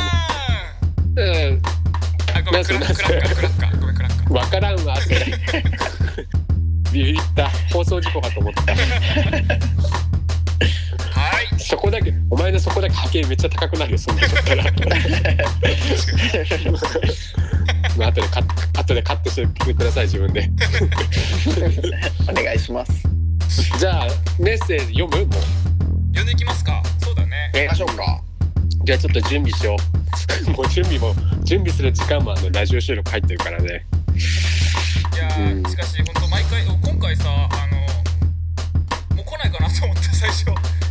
[1.16, 1.26] もううん。
[1.26, 1.60] ー
[2.36, 4.34] あごめんクラッカークラッカークラッカーごめんクラッカー。
[4.34, 5.18] わからんわそれ。
[6.92, 7.50] ビビった。
[7.72, 8.74] 放送事故かと思った。
[8.74, 8.78] は
[11.42, 11.60] い。
[11.60, 14.64] そこだけお前のそこだけ波形めっちゃ高くなるよそんなとこから
[17.98, 20.50] まあ後でカット後でカットしてください自分で。
[22.30, 23.04] お願いします。
[23.78, 24.08] じゃあ
[24.40, 25.26] メッセージ読む？
[25.26, 25.44] もう。
[26.16, 26.82] 呼んでいきますか
[27.54, 28.22] やりましょうか。
[28.84, 29.76] じゃあちょっと準備しよ
[30.48, 30.52] う。
[30.52, 33.86] もう準備も準備する時間もあのラジオ収録入ってるからね。
[35.14, 35.70] いやー、うん。
[35.70, 37.68] しかし本当毎回今回さあ
[39.12, 40.46] のもう来ないかなと思って最初。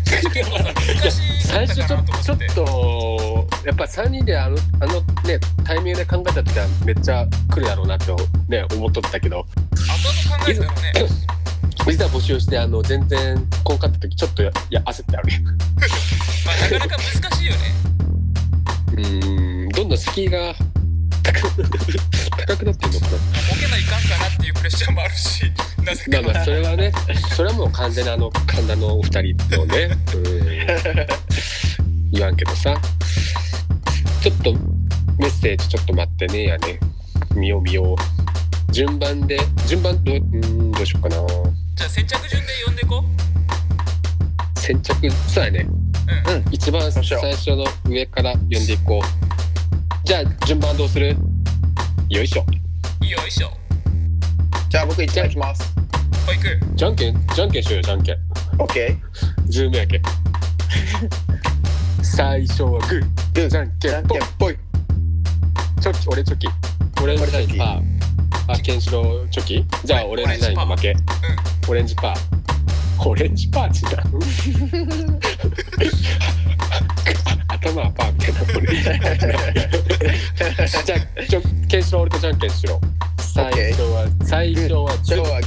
[0.08, 1.86] 最初最初
[2.22, 8.16] ちょっとやっぱ3人であのあのねタイミングで考えた時はめっちゃ来るだろうなと
[8.48, 9.40] ね思っとったけど。
[9.40, 11.37] 後々考えたらね
[11.90, 15.28] いざ募集してあの全然こんかった時ちょっとやいや焦ってある
[16.44, 17.58] まあ、なかなか難しいよね。
[18.92, 20.54] うーんどんどん敷居が
[21.22, 21.62] 高く
[22.46, 23.12] 高くなってるのかな。
[23.12, 25.44] ボケないかんかなっていうプレッシャーもあるし。
[25.84, 26.22] なぜか。
[26.22, 26.92] まあまあそれはね
[27.34, 32.10] それはもう完全にあの神田のお二人のねうん。
[32.10, 32.76] 言わんけどさ。
[34.20, 34.52] ちょっと
[35.18, 36.80] メッセージちょっと待ってねやね。
[37.34, 37.96] 見よう見よう。
[38.72, 41.16] 順番で順番どうんどうしようかな
[41.78, 43.04] じゃあ先着順で呼んでいこ
[44.56, 45.60] 先着そうやね。
[46.26, 49.02] ううん一番最初の上から読んでいこう。
[50.04, 51.16] じゃあ順番どうする？
[52.08, 52.44] よいしょ。
[53.06, 53.52] よいしょ。
[54.68, 55.72] じゃあ僕一番いきます。
[56.26, 56.58] ほいく。
[56.74, 57.26] じゃんけん？
[57.32, 58.16] じゃんけんしようよじゃんけん。
[58.58, 58.96] オッケ
[59.46, 59.98] ズームやけ。
[59.98, 60.02] ん
[62.02, 63.06] 最初はグー。
[63.34, 63.48] ー。
[63.48, 63.88] じゃんけ
[64.18, 64.56] んぽい
[65.80, 66.48] チョキ俺チョキ。
[67.00, 67.97] オレンジナインパー
[68.48, 69.64] あケンシロウチョキ？
[69.84, 70.94] じゃあオレンジナインの負け。
[71.68, 73.08] オレンジパー。
[73.08, 74.18] オレンジパー違う？
[77.48, 78.40] 頭はパーみたいな。
[78.42, 82.80] オレンジパーじゃあちょケンシロウ俺とじゃんけんしろ
[83.18, 84.96] 最初は最初は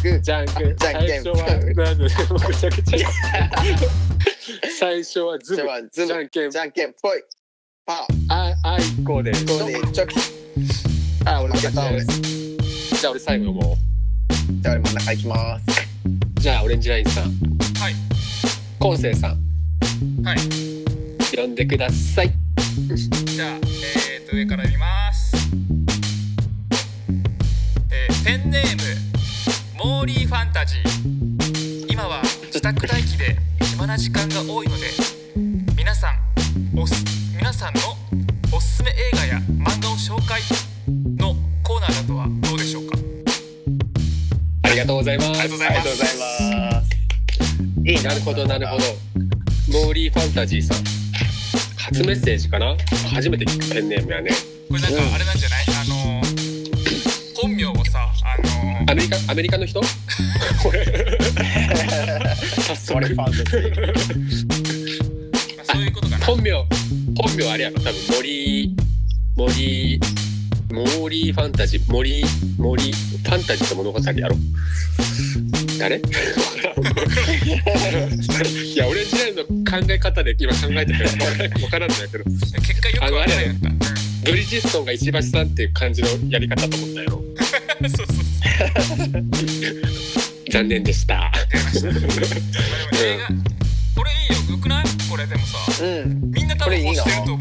[0.04, 0.22] グー。
[0.22, 1.74] じゃんけん最初はなんで？
[1.74, 3.10] ぐちゃぐちゃ
[4.80, 6.08] 最初はズじゃあムズム。
[6.08, 7.24] じゃんけんじゃんけんぽい。
[7.84, 8.14] パー。
[8.30, 9.32] ああいこで。
[9.32, 10.16] こうでチョキ。
[11.26, 11.90] あ俺負けた
[13.02, 13.76] じゃあ俺最後も
[14.62, 15.66] じゃあ俺真ん中行きます。
[16.38, 17.24] うじゃあオレンジラインさん。
[17.24, 17.96] はい。
[18.78, 20.24] コンセイさん。
[20.24, 20.38] はい。
[21.36, 22.32] 呼んでください。
[23.26, 25.36] じゃあえー、と上から見ます。
[27.92, 28.64] えー、ペンネー
[29.80, 31.88] ムモーリーファンタジー。
[31.92, 34.92] 今は自宅待機で暇な時間が多いので
[35.76, 37.04] 皆さんおす
[37.36, 37.80] 皆さんの
[38.56, 40.40] おすすめ映画や漫画を紹介
[44.82, 45.80] がとうございますありがとうございます。
[45.80, 46.90] ありがとうございます。
[47.84, 48.84] いいなるほどなるほど。
[49.72, 50.78] モーリーファンタジーさん。
[51.78, 52.76] 初メッセージかな？
[53.14, 54.32] 初めて聞くペンネームやね。
[54.70, 55.66] これなんかあれなんじゃない？
[55.68, 56.22] あの
[57.42, 58.38] 本名をさあ
[58.86, 59.82] のアメリカアメリカの人？
[59.82, 59.86] こ
[60.72, 60.86] れ。
[62.62, 62.98] 早速。
[62.98, 64.46] 俺ファンです
[65.58, 66.26] まあそういうことかな。
[66.26, 66.68] 本名本
[67.36, 67.94] 名あれやろ多分。
[68.16, 68.76] 森
[69.36, 70.00] 森
[70.72, 72.24] モーリーファンタジー森
[72.58, 74.36] 森ファンタジーと物語やろ
[75.80, 75.98] 誰？
[78.52, 79.54] いや俺時代の考
[79.90, 81.04] え方で今考えてたか
[81.44, 82.24] ら分からんのやけど。
[82.24, 83.54] 結果よくわからんや
[84.24, 87.24] ブリヂストンが石橋さんっていう感じのやり方と思ったやろ。
[87.82, 89.24] そうそうそう。
[90.52, 91.32] 残念でした。
[93.96, 94.52] これいいよ。
[94.52, 94.86] よくない？
[95.10, 95.58] これでもさ。
[95.84, 96.32] うん。
[96.32, 97.38] みんな多分欲してると思う。
[97.38, 97.41] よも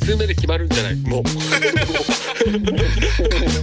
[0.00, 0.96] 通目で決まるんじゃない？
[0.96, 1.22] もう。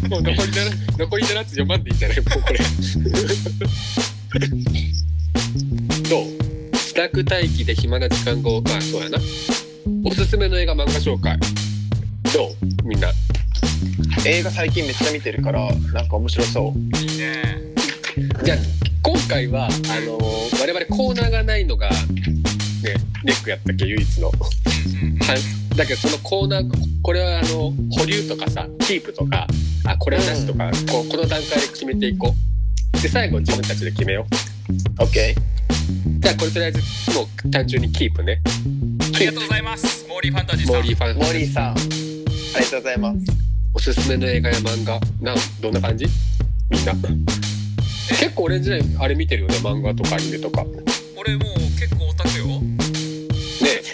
[0.10, 2.20] も う残り7残り7つ読まんでいいんじゃない？
[2.20, 2.60] もうこれ。
[6.10, 6.28] どう。
[6.96, 9.20] 宅待機で暇な時間後まあそうやな。
[10.04, 11.38] おすすめの映画漫画紹介。
[12.34, 12.56] どう
[12.88, 13.12] みんな。
[14.26, 16.80] 映画最近めっちゃ見てるからなんか面白そう。
[16.98, 17.44] いいね。
[18.44, 18.58] じゃあ
[19.04, 21.92] 今回はあのー我々コーナーがないのが
[23.48, 24.30] クやったっけ唯一の。
[25.76, 29.48] だけどそのコーナーこれはあの保留とかさキープとか
[29.86, 32.34] あこれはなしとか、こうこの段階で決めていこ
[32.94, 33.02] う。
[33.02, 34.26] で最後自分たちで決めよ
[35.00, 35.04] う。
[35.04, 35.36] OK
[36.20, 36.82] じゃあこれとりあえず
[37.16, 38.42] もう単純にキープね。
[39.16, 40.06] ありがとうございます。
[40.10, 40.76] モーリーファンタジーさん。
[40.76, 43.18] モーリーファンモーリーさんありがとうございます。
[43.74, 45.00] おすすめの映画や漫画。
[45.22, 46.06] なんどんな感じ？
[46.70, 46.94] みんな。
[48.20, 49.56] 結構俺んじゃないあれ見てるよね。
[49.58, 50.64] 漫画とかアニメとか。
[50.64, 50.70] ね
[51.18, 52.46] 俺もう結構オタクよ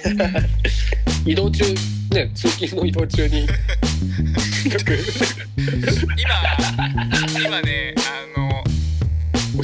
[1.25, 1.63] 移動中
[2.11, 3.47] ね通勤の移動中に。
[6.17, 6.37] 今
[7.39, 8.63] 今ねあの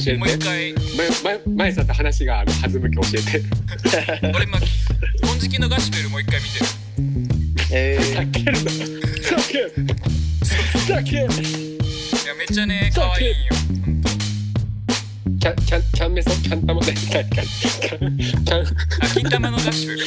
[0.00, 0.16] えて。
[0.16, 0.74] もう一回。
[0.96, 3.42] 前前前さんと話があの弾むき教えて。
[4.34, 4.58] 俺今
[5.20, 6.66] 金色のガシュベルもう一回見てる。
[7.72, 8.70] えふざけるな。
[10.72, 11.20] ふざける。
[11.20, 11.26] い
[12.26, 13.59] やめっちゃね可愛いんよ
[15.40, 17.46] キャキャキャンメソキャンタマキャンキャンキャン
[17.80, 17.98] キャン
[18.44, 18.66] キャン
[19.02, 20.02] あ金玉のガシュベル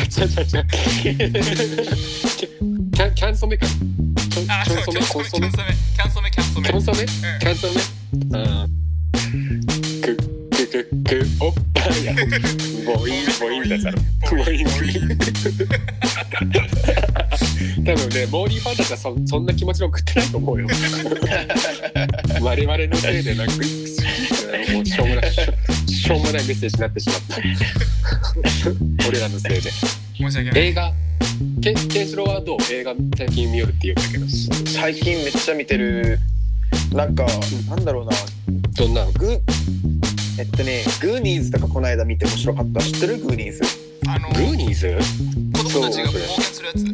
[0.00, 5.52] あちゃちゃちゃキャンキャンソメかキャンあキそうャンソキャンソメコンソメメ
[5.94, 7.04] キャンソメキャンソメキャンソメキャンソメう
[7.36, 7.74] んキャンソメ
[8.32, 8.68] あー
[10.02, 10.24] くく
[10.72, 12.14] くくおっぱいや
[12.86, 13.98] ボインボインだったろ
[14.44, 14.90] ボインボイン
[17.84, 20.66] 多分ねモーリーファンたちはそそんな気持ちで送ってないと思うよ
[22.40, 23.52] 我々のせいでなんか
[24.72, 27.36] もうしょうもないしょうもないメッセージになってしまった。
[29.08, 29.70] 俺らのせいで。
[29.70, 30.60] 申し訳ない。
[30.68, 30.92] 映画
[31.62, 34.24] けケンシロウはどう映画最近見よるって言うんだけど。
[34.24, 36.18] ー、最近めっちゃ見てる。
[36.92, 37.26] なんか
[37.68, 38.12] なんだろうな。
[38.76, 39.40] どんなグー
[40.38, 42.80] えっとねグーニーズとかこの間見て面白かった。
[42.80, 43.18] 知ってる？
[43.18, 43.62] グーニーズ。
[44.08, 44.98] あのグーニーズ？
[45.52, 46.84] 子供たちが冒険するやつ。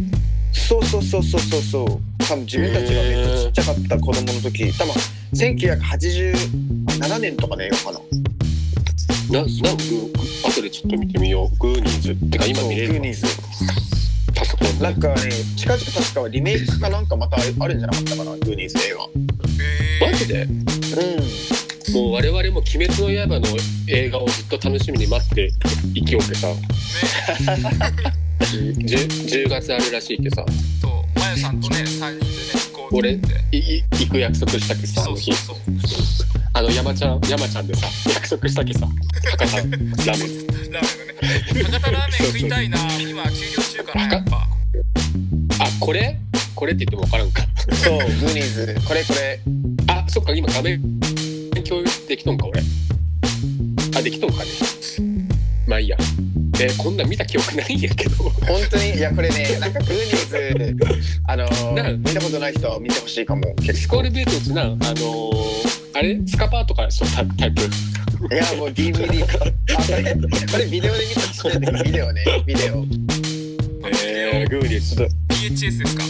[0.68, 1.86] そうそうそうそうそうそう。
[2.26, 4.72] 多分自分たちがめっちゃちっちゃかった子供の時。
[4.78, 4.94] 多分
[6.84, 7.98] 1987年とかねよかな。
[9.30, 11.58] ななんグー後でちょっと見てみよう。
[11.58, 13.26] グーニーズってか今そう見れるグーニーズ。
[14.34, 14.84] パソコンで。
[14.84, 19.08] なんかね近々確かリメイクかなんかまたあるんじゃなかったかなグーニーズ映画。
[20.02, 20.42] えマジで？
[20.42, 20.50] うん。
[21.94, 23.46] もう我々も「鬼滅の刃」の
[23.88, 25.52] 映画をずっと楽しみに待って
[25.94, 26.48] 生きようってさ。
[28.40, 30.44] ー、ね 10, 10月あるらしいってさ。
[30.82, 32.33] とまゆさんとね3人
[32.90, 33.18] でね行こうって。
[33.18, 36.26] 言っていい行く約束したけさあそうの日そうそう。
[36.52, 39.90] あの山ちゃん山ちゃんでさ約束したけさ博多ラーメン。
[39.90, 40.80] ラーメンのね
[41.64, 42.78] 博多ラーメン食いたいな。
[43.00, 44.36] 今休業中かなやっぱ。
[44.36, 44.46] あ
[45.80, 46.18] これ？
[46.54, 47.42] これって言っても分からんか。
[47.74, 48.74] そうグーニーズ。
[48.86, 49.40] これこれ。
[49.88, 50.80] あそっか今画面
[51.66, 52.62] 共有できとんか俺。
[53.96, 54.50] あできとんかね。
[55.66, 55.96] まあいいや
[56.60, 58.16] えーこんなん見た記憶ないんやけど。
[58.16, 60.76] 本当にいやこれねなんかグーニーズ
[61.26, 63.42] あのなー、見たことない人は見てほしいかも。
[63.74, 64.94] スコールベースうちなあのー、
[65.94, 66.18] あれ？
[66.26, 67.62] スカパーとかしとったタイプ？
[67.62, 69.38] いやもう DVD あ
[70.52, 72.24] これビデオで見たちっちゃい時ビデオね。
[72.46, 72.84] ビデオ。
[74.02, 76.02] えー、グーニーちょっ VHS ですか？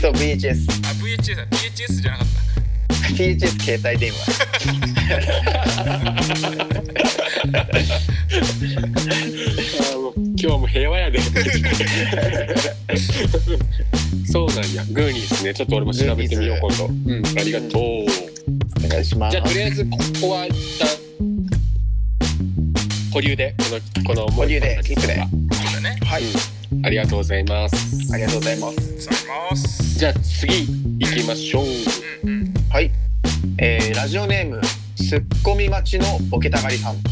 [0.00, 1.46] そう VHS あ VHS だ。
[1.46, 2.32] VHS じゃなかった。
[3.14, 4.16] VHS 携帯電話。
[4.26, 4.32] と
[8.76, 11.20] あーもう今日はもう平和やで。
[14.30, 14.84] そうなんや。
[14.92, 15.54] グーニーですね。
[15.54, 16.86] ちょっと俺も調べてみよう今度。
[16.86, 18.32] うんありがとう。
[18.84, 20.88] お願いしますじゃあとりあえずここは一旦
[23.12, 25.28] 保留でこのこの保留でキープでは
[26.18, 26.22] い。
[26.84, 28.12] ありがとうございます。
[28.12, 28.72] ありがとうございま
[29.56, 29.98] す。
[29.98, 30.66] じゃあ次
[30.98, 31.64] 行きましょう。
[32.24, 32.54] うんうん。
[32.70, 32.90] はい、
[33.58, 34.60] えー、ラジオネーム
[34.96, 37.02] すっこみ待ちのボケたがりさん、うん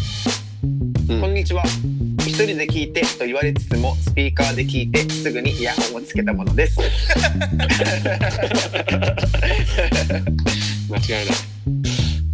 [1.19, 1.65] こんにちは。
[2.21, 6.79] 一人で聞いてと言われつつもスピーカーで聞いてすぐにイヤホンをつけたものです。
[10.89, 11.35] 間違いない。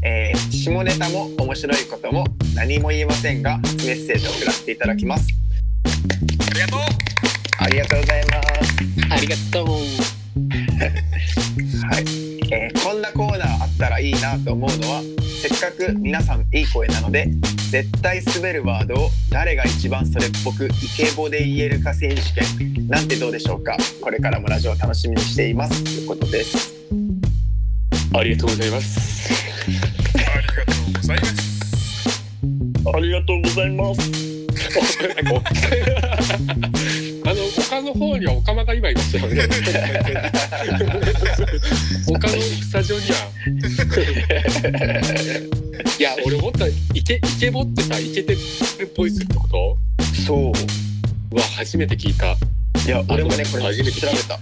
[0.05, 5.27] えー下ネタも面白いことも何も言えませんがメッセージを送らせていただきます。
[6.51, 6.81] ありがとう。
[7.57, 8.43] ありがとうございます。
[9.09, 9.69] ありがとう。
[11.89, 12.05] はい、
[12.53, 15.03] えーこんなコーナーあったらいいなと思うのは
[15.41, 17.31] せっかく皆さんいい声なので
[17.71, 22.89] 絶対滑るワードを誰が一番それっぽくイケボで言えるか選手権。
[22.89, 23.77] なんてどうでしょうか。
[24.01, 25.83] これからもラジオを楽しみにしています。
[25.83, 26.73] ということです。
[28.15, 29.33] ありがとうございます。
[32.95, 34.37] ありがとうございます。
[34.57, 35.57] ありがとうございます
[37.27, 39.43] あの丘の方にはオカマが今いましたよね。
[42.07, 43.17] 丘のスタジオには
[45.99, 48.39] いや俺思ったイケイケボってさイケてる
[48.95, 49.79] ボイスってこと？
[50.27, 50.53] そう。
[51.33, 52.37] うわ初めて聞いた。
[52.87, 54.35] いや俺もねこれ初めて聞い調べた。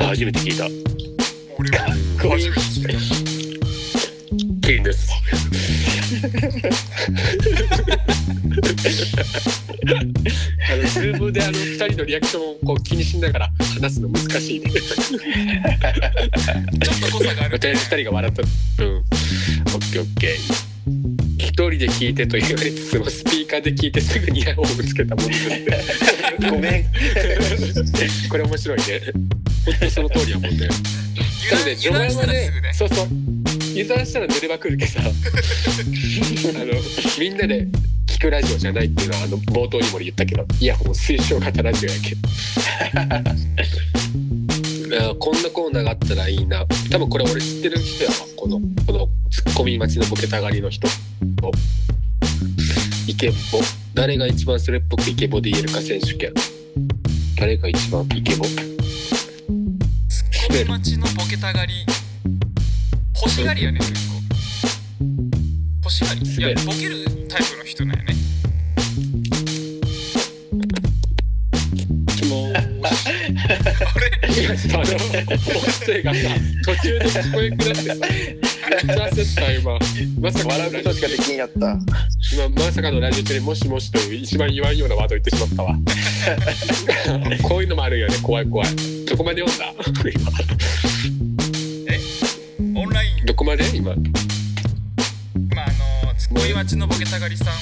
[0.00, 0.64] あ初めて聞いた。
[1.56, 1.78] 俺も
[2.20, 2.88] こ初めて聞いた
[4.66, 5.12] キリンです。
[10.68, 13.48] あのズームであの二人のリアクションをこう気にしながら
[13.80, 14.72] 話すの難しいね。
[14.72, 14.82] ちょっ
[17.10, 18.42] と誤差がある二人が笑った。
[18.42, 19.04] うん
[19.96, 20.36] ケーオッケー
[21.38, 26.84] 一人で聞いてと言われつつもスピーカーで聞いてすぐにイヤホンをつけたものでごめん。
[28.28, 28.84] これ面白いね。
[29.64, 30.68] 本当にその通りやもんね。
[31.50, 32.72] 多分ね序盤は油断したらねすぐね。
[32.74, 33.08] そうそう。
[33.72, 35.00] 油断したら濡れまくるけどさ。
[35.00, 35.12] あの
[37.18, 37.66] みんなで
[38.06, 42.16] 聞くラジオじゃないっていうのはあの冒頭にも言ったけどイヤホン推奨型ラジオやけ
[44.88, 46.64] どあこんなコーナーがあったらいいな。
[46.90, 48.16] 多分これ俺知ってる人やわ。
[48.36, 50.86] このこのツッコミ待ちのボケたがりの人。
[53.06, 53.34] イケボ。
[53.94, 56.32] 誰が一番それっぽくイケボで言えるか選手権。
[57.38, 58.44] 誰が一番イケボ。
[58.44, 61.84] ツッコミ待ちのボケたがり。
[63.14, 64.16] 欲しがりやね結構。
[65.82, 66.20] 欲しがり。
[66.20, 68.25] いやボケるタイプの人なんやね
[73.76, 74.88] あの音
[75.84, 76.20] 声がさ
[76.64, 79.78] 途中で聞こえくなってさめっちゃ焦った今
[80.20, 81.78] まさか笑うことしかできんやった
[82.32, 82.48] 今。
[82.48, 85.76] まさかのラジオ中に「もしもし」と一番言わんようなワード言ってしまったわ。
[87.42, 88.68] こういうのもあるよね怖い怖い。
[89.06, 89.66] どこまで読んだ
[92.64, 94.02] 今オンラインどこまで今ま
[95.64, 95.66] あ
[96.06, 97.52] のツッコミ待ちのボケたがりさんは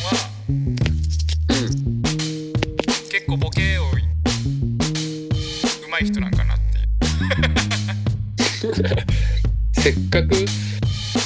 [9.84, 10.34] せっかく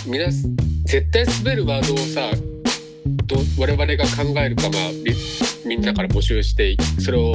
[0.05, 0.27] みな
[0.85, 2.29] 絶対滑るワードをさ
[3.27, 5.15] ど我々が考えるかまあみ
[5.65, 7.33] みんなから募集してそれを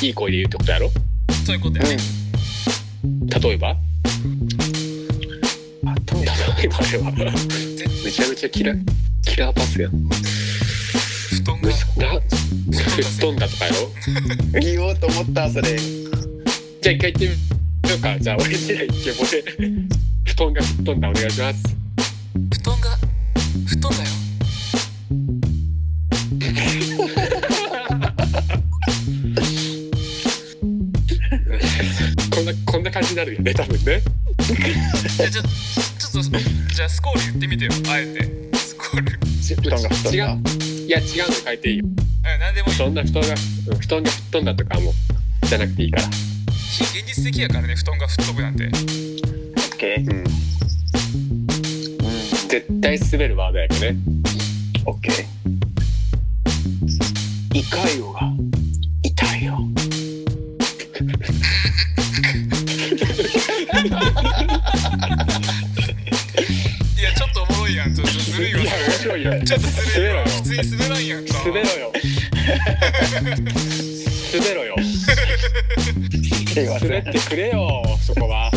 [0.00, 0.88] いい声で言うってことやろ？
[1.44, 1.98] そういうことやね、
[3.42, 3.76] 例えば？
[6.16, 6.78] 例えば？
[6.78, 7.32] あれは。
[8.02, 8.72] めちゃめちゃキラ
[9.26, 9.92] キラーパスやん。
[9.92, 11.68] 布団が。
[11.68, 12.20] な
[12.72, 13.90] 吹っ飛んだとかやろ？
[14.60, 15.76] 言おうと思ったそれ。
[15.76, 17.36] じゃあ一回言って
[17.84, 18.18] みようか。
[18.18, 20.01] じゃあ俺時代イケボで布
[20.42, 21.08] 団が吹っ飛んだ。
[21.08, 21.62] お願いします。
[22.52, 22.96] 布団が
[23.66, 24.02] 布団だよ。
[32.34, 33.82] こんなこんな感じになるよね多分ね。
[33.82, 36.30] じゃあちょちょっと
[36.74, 38.28] じゃあスコール言ってみてよあえて。
[38.56, 39.16] スコール。
[39.40, 41.84] ち布団が布違団ういや違うの書いていいよ。
[41.86, 41.94] うん
[42.40, 42.74] 何でもいい。
[42.74, 43.32] そんな布団がう
[43.74, 44.94] ん布団が吹っ飛んだとかもう
[45.46, 46.02] じゃなくていいから。
[46.72, 48.68] 非現実的やからね布団が吹っ飛ぶなんて
[49.82, 50.24] オッケーうん。
[52.48, 53.96] 絶対滑るワードやけどね。
[54.86, 55.24] オッケー
[57.52, 58.20] 胃潰瘍が
[59.02, 59.58] 痛いよ。
[66.96, 67.92] いやちょっとおもろいやん。
[67.92, 68.60] ちょっとずるいわ。
[68.60, 69.32] いや面白いよ。
[69.44, 70.14] ちょっとずるいわ。
[70.14, 70.26] 滑ろよ。
[70.26, 71.34] 普通に滑らんやんか。
[71.44, 71.92] 滑ろよ。
[74.32, 74.76] 滑ろよ。
[76.54, 78.51] 滑ってくれよそこは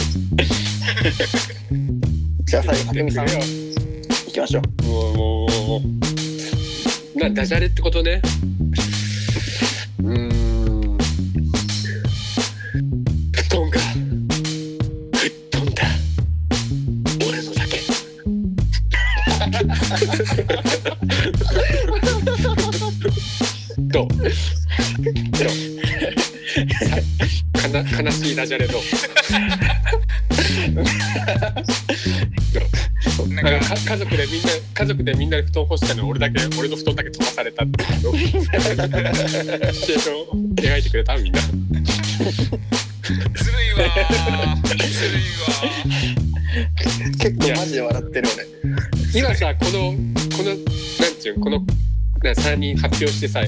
[2.46, 3.26] じゃあ最後匠さん。
[3.28, 3.46] 滑って
[4.26, 4.64] 行きましょう。
[4.64, 5.82] くれよもうもうも
[7.16, 8.22] うなダジャレってことね。
[10.04, 10.30] うん。
[13.32, 13.80] 布団が。
[15.14, 15.84] 吹っ飛んだ。
[17.28, 17.82] 俺のだけ。
[23.94, 24.08] どう？
[24.08, 24.10] どう？
[28.04, 28.82] 悲しいダジャレどう
[34.26, 38.12] でみんな家族でみんなで布団干したのに俺だけ俺の布団だけ飛ばされたっていう。
[38.12, 41.40] のシチュエーションを描いてくれたみんな。
[41.42, 41.54] ずる
[43.66, 44.68] いわー。
[44.68, 44.74] ず
[45.10, 45.46] るいわ
[47.20, 48.46] 結構マジで笑ってる俺
[49.20, 49.72] 今さこの
[50.36, 50.58] このなん
[51.20, 51.60] ちゅうこの
[52.24, 53.46] な3人発表してさあ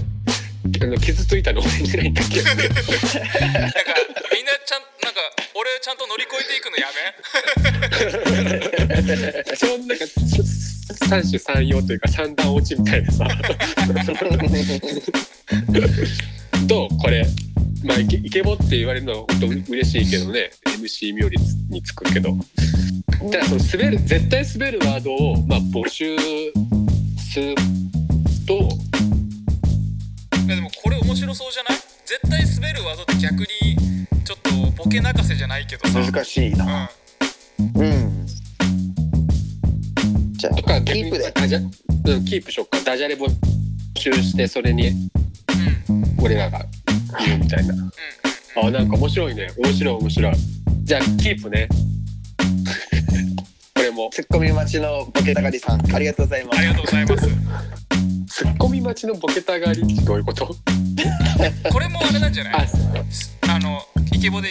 [0.86, 2.42] の傷ついたの俺じゃないんだっけ？
[2.42, 5.22] ーなんかみんなちゃんなんか
[5.56, 6.88] 俺ちゃんと乗り越えていくのや
[9.50, 9.56] め？
[9.56, 10.06] そのなんか
[11.08, 13.28] 三種三様というか三段落ちみたいなさ。
[16.68, 17.26] どうこれ。
[17.84, 20.52] まあイケイケボって言われるのは本当嬉しいけどね。
[20.66, 21.38] MC 冥利
[21.70, 22.36] につくけど。
[23.32, 26.18] ただその滑る絶対滑るワードをまあ募集
[27.18, 27.56] する
[28.46, 28.54] と。
[30.46, 31.78] いやでもこれ面白そうじゃない？
[32.06, 33.48] 絶対滑るワードって逆に
[34.24, 34.52] ちょっと
[34.84, 36.00] ボケ泣かせじゃないけどさ。
[36.00, 36.90] 難しいな。
[37.76, 37.82] うん。
[37.82, 38.28] うん
[40.38, 41.32] じじゃあとかキープで。
[41.34, 41.64] ダジャう
[42.16, 42.80] んキープしよっか。
[42.86, 43.28] ダジャレ募
[43.98, 45.10] 集してそれに
[46.22, 46.66] 俺らが
[47.26, 47.74] 言うみたいな。
[48.64, 49.50] あなんか面白いね。
[49.58, 50.34] 面白い面白い。
[50.84, 51.68] じゃあキープね。
[53.76, 54.10] これも。
[54.12, 56.60] ツッコミ待ちのボケたがりさんありがとうございます。
[56.60, 57.28] ありがとうございます。
[58.30, 60.48] ツッコミ待ちのボケたがりってどういうこと？
[61.72, 62.54] これもあれなんじゃない？
[63.48, 63.82] ああの
[64.14, 64.50] イケボで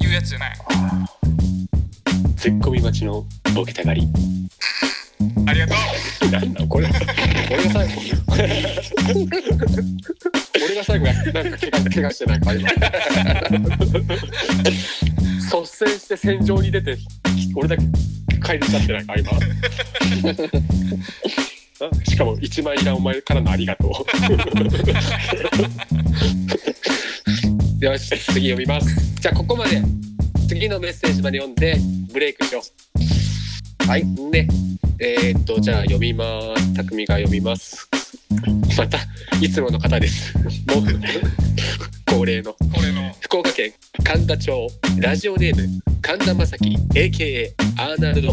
[0.00, 0.52] 言うやつじゃない？
[2.38, 4.06] ツッコミ待ちのボケたがり。
[5.44, 5.74] ありがと
[6.28, 6.88] うなんだこれ。
[7.50, 8.00] 俺が最後
[10.54, 11.14] 俺が最後なん
[11.50, 12.70] か怪我怪我してないか今。
[15.50, 16.96] 率先して戦場に出て
[17.56, 17.82] 俺だけ
[18.40, 19.32] 帰りちゃってないか今。
[22.04, 23.90] しかも一枚いらんお前からのありがとう。
[27.84, 29.20] よし次読みます。
[29.20, 29.82] じゃあここまで。
[30.48, 31.76] 次のメッセージまで読んで
[32.10, 32.62] ブレイクしよ
[33.84, 33.86] う。
[33.86, 34.04] はい。
[34.06, 34.48] ね
[34.98, 36.24] えー、っとじゃあ読みま
[36.56, 36.72] す。
[36.72, 37.86] 匠が読みます。
[38.78, 38.98] また
[39.42, 40.36] いつもの方です。
[40.38, 40.50] もう
[42.06, 42.56] 恒例の。
[42.62, 43.14] の。
[43.20, 43.72] 福岡県
[44.02, 44.68] 神田町
[44.98, 48.32] ラジオネーム神田正輝 AKA アーナルド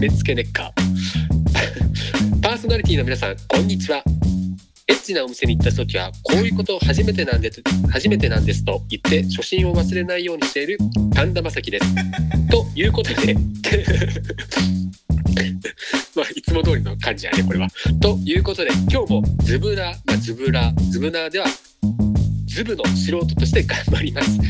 [0.00, 2.40] 目付けネッカー。
[2.42, 4.02] パーソナリティの皆さんこんにちは
[4.90, 7.62] エッチなお店に行った時はこういうことを初めてなんです
[7.92, 10.78] 初めてなんですと言って初心を忘れないようにしている
[11.14, 11.94] 神田正輝です。
[12.50, 13.34] ということで
[16.16, 17.68] まあいつも通りの感じやねこれは。
[18.00, 21.46] ということで今日もズブラ、まあ、ズブラズブナーでは
[22.46, 24.40] ズブの素人として頑張ります。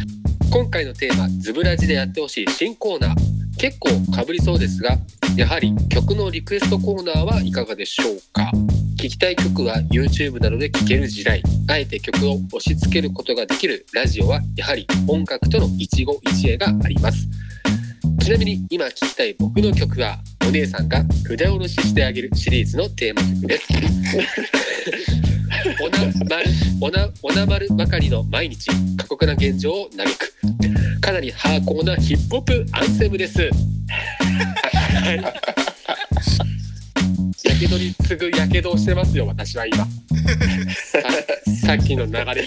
[0.50, 3.16] 今回のテーマズブラジでやってほしい新コーナー。
[3.58, 4.96] 結構かぶりそうですが
[5.36, 8.50] やはり曲のリクエストコーナーはいかがでしょうか？
[9.00, 17.26] 聴きたい曲は YouTube などで聴ける時代あえて曲を押し付けることができるラジオはやはり音楽との一期一会があります。
[18.22, 23.68] ちなみに今聴きたい僕の曲はお姉さんが筆下ろししてあげるシリーズのテーマ曲です。
[25.82, 25.98] おな
[26.28, 26.50] まる
[26.82, 30.34] おなおなまるばかりの毎日過酷な現状を嘆く。
[31.00, 33.40] かなりハーコーなヒップホップアンセムです。
[33.40, 33.48] や
[37.60, 39.84] けどに次ぐやけどをしてますよ私は今。
[39.84, 39.88] さ
[41.66, 42.34] さっきの流れから。
[42.34, 42.44] どう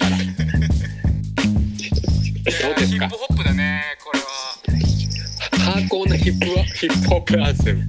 [2.78, 3.08] ですか？
[3.08, 4.26] ヒップホップだねこれは。
[5.74, 7.84] ハーコーなヒップはヒップホップアンセム。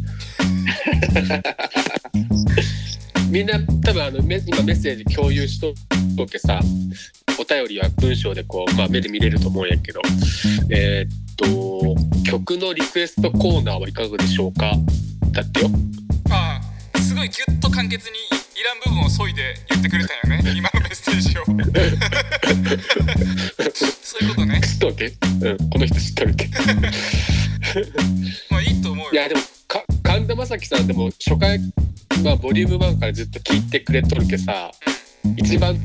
[3.31, 5.75] みんな多分あのメ今メッセージ共有しと
[6.17, 6.61] とけさ
[7.39, 10.01] お便りは文章でこう、まあ、目で見れると思うんやけど。
[10.71, 11.95] えーっと
[12.25, 14.73] 曲のリクエストコーナーはいかがでしょうか？
[15.33, 15.71] だってよ
[17.25, 18.21] ごいギュッと簡潔にい
[18.63, 20.43] らん部分を削いで言ってくれたよね。
[20.55, 21.45] 今のメッセージを。
[23.75, 24.61] そういうことね。
[24.61, 25.09] 知っとるけう
[25.55, 25.71] ん。
[25.71, 26.49] この人知っとるけ？
[28.51, 29.13] まあいいと思うよ。
[29.13, 31.59] いやでもか神田正輝さんでも初回
[32.23, 34.71] まあボリューム1からずっと聞いてくれとるけさ
[35.37, 35.79] 一番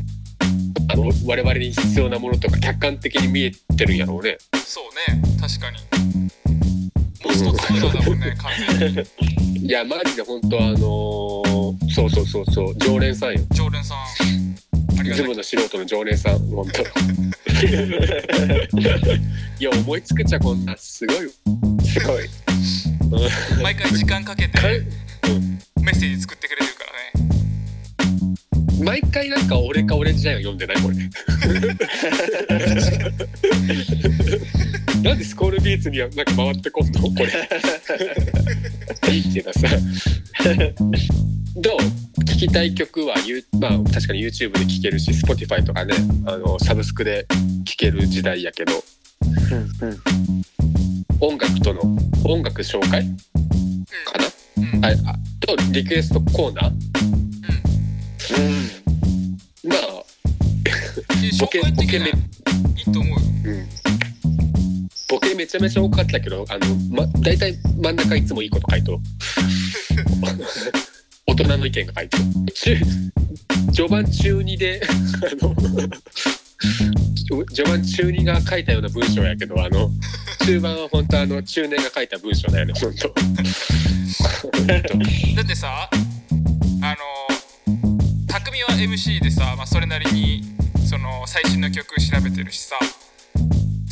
[0.90, 4.38] あの我々に必要なものとか客観的に見えてるんやろうね。
[4.66, 4.84] そう
[5.14, 5.22] ね。
[5.40, 5.78] 確かに
[7.30, 11.60] モストツーラーだもんね完全にいやマジで本当あのー
[11.90, 13.42] そうそうそうそう常連さんよ。
[13.52, 13.98] 常連さん。
[15.00, 15.24] ありがたい。
[15.24, 16.82] ズブの素人の常連さん本当。
[19.60, 21.18] いや思いつくっちゃこんなすごい。
[21.86, 22.30] すごい。
[23.62, 26.92] 毎回時間かけてかメッセージ作ってくれてるから
[27.26, 27.30] ね。
[28.84, 30.96] 毎回なんか俺か俺じゃん読んでないこれ
[35.04, 37.02] なんでスコールビーツにはなんか回ってこんの？
[37.02, 37.32] これ。
[39.14, 39.68] いいけどさ。
[41.56, 42.26] どう？
[42.26, 45.94] 聴きたい曲は、ゆまあ、確かに YouTube で聴けるし Spotify とかね
[46.26, 47.26] あのサブスクで
[47.66, 48.74] 聴ける時代やけど。
[49.22, 50.00] うんうん。
[51.22, 51.82] 音楽との
[52.24, 53.04] 音楽紹介？
[54.06, 54.26] かな？
[54.58, 54.64] うん。
[54.78, 54.96] うんああ
[55.40, 56.74] とリクエストコーナー？
[59.64, 59.80] まあ
[61.40, 62.12] ボケボケめい
[62.92, 63.19] と思う
[65.40, 68.92] めちゃめちゃ多かったけどあの、ま、大体真ん中いつもいいこと書いと。
[68.92, 68.98] る
[71.28, 72.24] 大人の意見が書いてる
[72.54, 72.78] 中
[73.72, 74.88] 序盤中2であ
[75.46, 75.56] の
[77.46, 79.90] 序盤中2が書いたような文章やけどあの
[80.46, 83.08] 中盤は本当あの中年が書いた文章だよね本当。
[84.68, 85.90] だってさ
[86.82, 86.98] あの
[88.28, 90.44] 匠は MC でさ、まあ、それなりに
[90.86, 92.76] その最新の曲調べてるしさ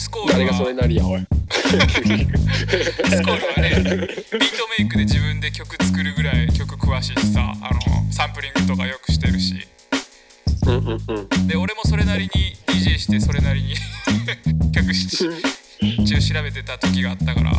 [0.07, 1.19] スコール誰がそれはなりやおい。
[1.51, 7.79] スコールはねビートメイクで自分で曲作るぐらい曲詳しいしさあの
[8.09, 9.67] サンプリングとかよくしてるし。
[10.65, 11.47] うんうんうん。
[11.47, 13.75] で俺もそれなりに DJ してそれなりに
[14.71, 15.07] 曲し
[16.05, 17.51] 中調べてた時があったから。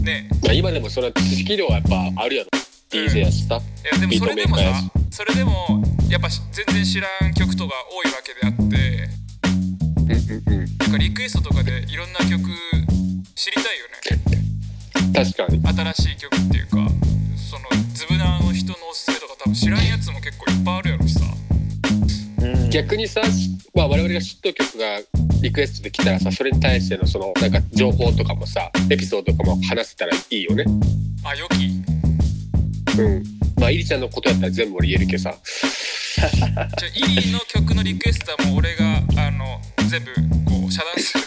[0.00, 0.28] ね。
[0.42, 2.50] まあ、今でもその知識量はやっぱあるやろ。
[2.90, 4.64] DJ やしさ、いやでもそれでもさ
[5.10, 8.93] それでもやっぱし全然知らん曲とか多いわけであってうんうんうん、
[10.46, 12.40] なんかリクエストとかでいろんな曲
[13.34, 15.14] 知りたいよね。
[15.14, 15.60] 確かに。
[15.94, 16.76] 新しい曲っていうか
[17.36, 21.24] そのズブナーの人のおすすめとか多分知らんやつも結構いっぱいあるやろしさ。
[22.42, 22.70] うん。
[22.70, 23.22] 逆にさ、
[23.74, 25.00] まあ、我々が知った曲が
[25.42, 30.64] リクエストできたらさそれに対してのそのなんか情報とかもさエピソードとかも話せたらいいよね。
[31.24, 31.66] あ良き。
[33.00, 33.24] うん。
[33.58, 35.34] まあイリちゃんのことやったら全部俺言えるけどさ。
[35.44, 39.60] じゃあイリーの曲のリクエストはもう俺があの
[39.94, 40.10] 全部
[40.44, 41.24] こう遮断する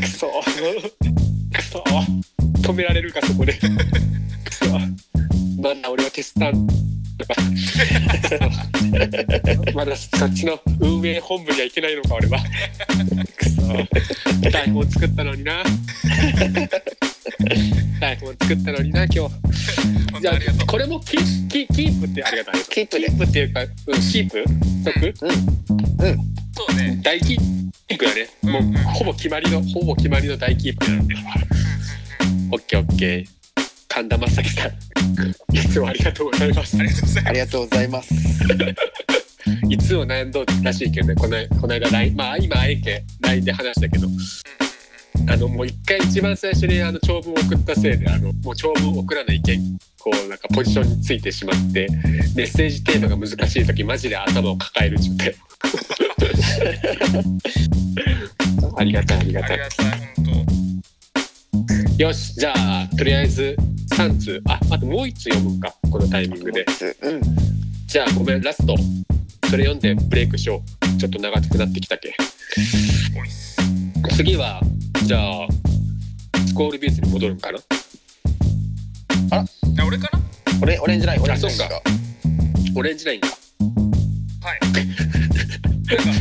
[0.00, 0.30] くそ。
[1.52, 1.82] くそ。
[2.62, 3.54] 止められるかそこで。
[3.54, 4.66] くそ。
[5.60, 6.68] まだ俺はテスタン
[9.74, 12.38] まだそっちの運営本部には行けないのか俺は。
[13.36, 13.60] くそ。
[14.52, 15.64] 台本作ったのにな。
[18.00, 19.18] 台本作ったのにな今日。
[20.12, 20.62] 本じゃ当ありがとう。
[20.62, 21.16] あこれもキ
[21.48, 23.68] キキープってありがとうキープでキープっていうか、うん、
[24.00, 24.44] キープ？
[24.84, 27.00] 得そうね。
[27.02, 28.28] 大キープやね。
[28.42, 28.82] もううんうん。
[28.82, 31.14] ほぼ決まりのほぼ決まりの大キープなんで
[32.50, 33.26] オッケーオッケー。
[33.88, 35.56] 神田正輝さん。
[35.56, 36.76] いつもありがとうございます。
[36.76, 37.28] ありがとうございます。
[37.28, 38.14] ありがとうございます。
[39.68, 41.14] いつも悩んどうらしいけどね。
[41.14, 44.08] このこの間 LINE まあ今あえて LINE で話したけど
[45.28, 51.88] あのもう一回一番最初にあの長文を送ったせいであのもう長文送らないけんこうなんかポジションについてしまって
[52.36, 55.34] メッセージテーマが難しい時マジで頭を抱える状態
[58.76, 59.60] ありがたいありがたい。
[59.60, 60.44] ありがたい本
[61.96, 63.56] よしじゃあとりあえず
[63.90, 64.42] 3通。
[64.48, 66.66] ああともう1通読むんかこのタイミングで。
[67.02, 67.22] うん。
[67.86, 68.74] じゃあごめんラスト。
[69.48, 70.60] それ読んでブレイクしよ
[70.96, 70.98] う。
[70.98, 72.16] ちょっと長くなってきたけ
[74.10, 74.60] 次は
[75.04, 75.46] じゃあ
[76.46, 77.58] スコールビーズに戻るんかな？
[79.30, 79.44] あ
[79.86, 80.20] 俺かな？
[80.62, 81.82] オレオレンジラインオレンジラインあそうか。
[82.76, 83.28] オレンジラインか。
[84.42, 84.60] はい。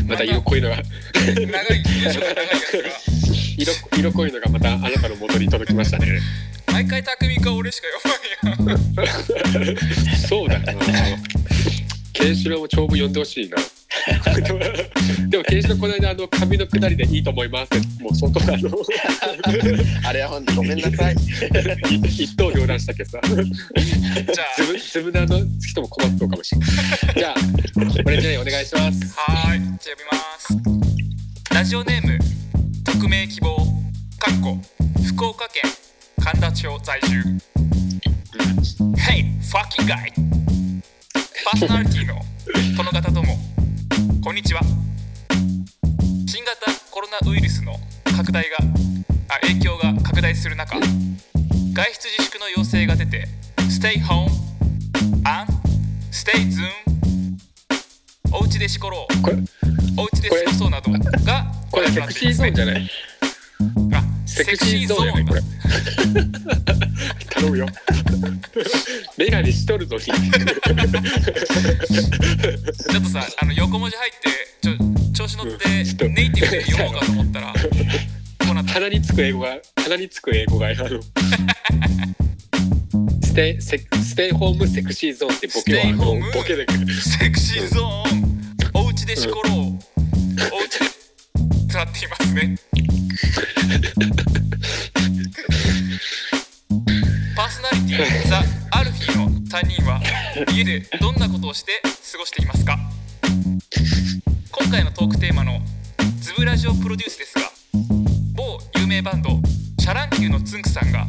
[0.08, 0.78] また色濃いのが。
[1.14, 1.84] 長い長い
[3.58, 6.20] 色色濃いのがまたあなたの元に届きましたね。
[6.72, 9.78] 毎回匠か俺しか読まんやん
[10.28, 10.74] そうだな。
[12.14, 13.58] ケンシロウも長文読んでほしいな
[15.30, 17.70] でもケンシロウこの間あの髪のくだりでいいと思います。
[17.78, 18.70] ってもう相当あの
[20.04, 21.16] あれは本当ごめんなさい。
[22.08, 23.22] 一刀両断したけどさ。
[23.24, 24.54] じゃあ。
[24.58, 26.70] 自分自分であの人も困っとうかもしれない
[27.18, 27.36] じゃあ
[28.06, 29.16] オレンジラインお願いします。
[29.18, 31.56] はーいじゃあ読みます。
[31.56, 32.20] ラジオネーム
[32.84, 33.56] 匿名希望
[34.20, 34.58] かっこ
[35.04, 35.64] 福岡県
[36.24, 37.24] 神田町在住。
[38.98, 40.12] Hey fucking guy
[41.46, 42.16] パーソナリティの
[42.76, 43.53] この方どうも
[44.24, 44.62] こんにちは。
[46.28, 47.74] 新型コロナウイルスの
[48.16, 48.58] 拡大が
[49.30, 50.86] あ影響が拡大する中外
[51.94, 53.28] 出自粛の要請が出て
[53.70, 54.30] Stay home
[55.26, 55.52] and
[56.12, 56.70] stay zoom
[58.32, 59.38] お家でしころうこれ
[59.98, 61.00] お家で過ごそうなどが
[61.72, 62.90] これセクシーゾーンじゃない？
[63.94, 64.04] あ
[64.34, 65.42] セクシーゾーンやねこれ。
[67.30, 67.68] 頼むよ。
[69.18, 70.20] メガネしとるのにちょっ
[73.04, 74.30] とさあの横文字入って
[74.62, 74.74] ちょ
[75.14, 75.70] 調子乗って
[76.10, 77.60] ネイティブで読もうかと思ったらこ
[78.52, 78.74] うなった。
[78.74, 80.90] 鼻につく英語が鼻につく英語があの
[83.22, 86.66] ステイセステイホームセクシーゾーンってボケはあのステイホームボケで。
[87.02, 88.24] セクシーゾーン。
[88.74, 89.56] お家でしころう。
[89.56, 90.86] お家で
[91.72, 92.56] となっていますね
[98.28, 98.42] ザ・
[98.72, 100.02] アルフィーの3人は
[100.52, 102.80] 家でどんなことをして過ごしていますか？
[104.52, 105.62] 今回のトークテーマの
[106.20, 107.42] 「ズブラジオプロデュース」ですが
[108.34, 109.30] 某有名バンド
[109.80, 111.06] シャ乱Q のつんくさんが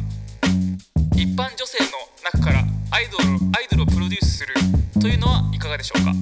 [1.15, 1.89] 一般女性の
[2.23, 3.23] 中からアイドル
[3.57, 4.53] アイドルをプロデュースする
[5.01, 6.11] というのはいかがでしょうか？
[6.11, 6.17] グ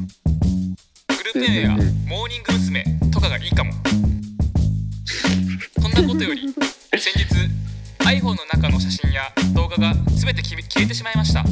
[1.24, 1.70] ループ名や
[2.07, 2.86] モーニング娘。
[3.11, 3.74] とかがいいかも
[5.82, 6.53] こんなことより
[6.97, 7.26] 先日
[7.99, 9.32] iPhone の中の写真が
[10.24, 11.41] 全て消えてしまいました。
[11.41, 11.43] あ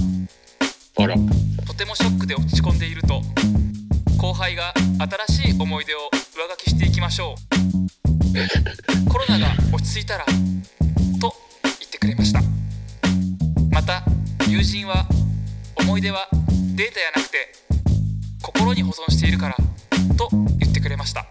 [1.05, 1.15] ら。
[1.67, 3.21] とてもショックで落ち込んでいると
[4.17, 4.73] 後輩が
[5.27, 5.97] 新しい思い出を
[6.33, 9.09] 上書きしていきましょう。
[9.11, 10.31] コロナが落ち着いたらと
[11.79, 12.41] 言ってくれました。
[13.71, 14.05] また
[14.47, 15.05] 友人は
[15.75, 17.53] 思い出はデータやなくて
[18.41, 19.57] 心に保存しているから
[20.15, 21.25] と言ってくれました。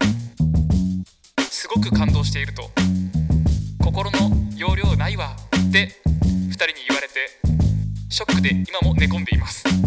[1.49, 2.69] すごく感動していると
[3.83, 5.35] 心の容量ないわ
[5.69, 6.00] って2人に言われて
[8.41, 9.63] ショックで今も寝込んでいます。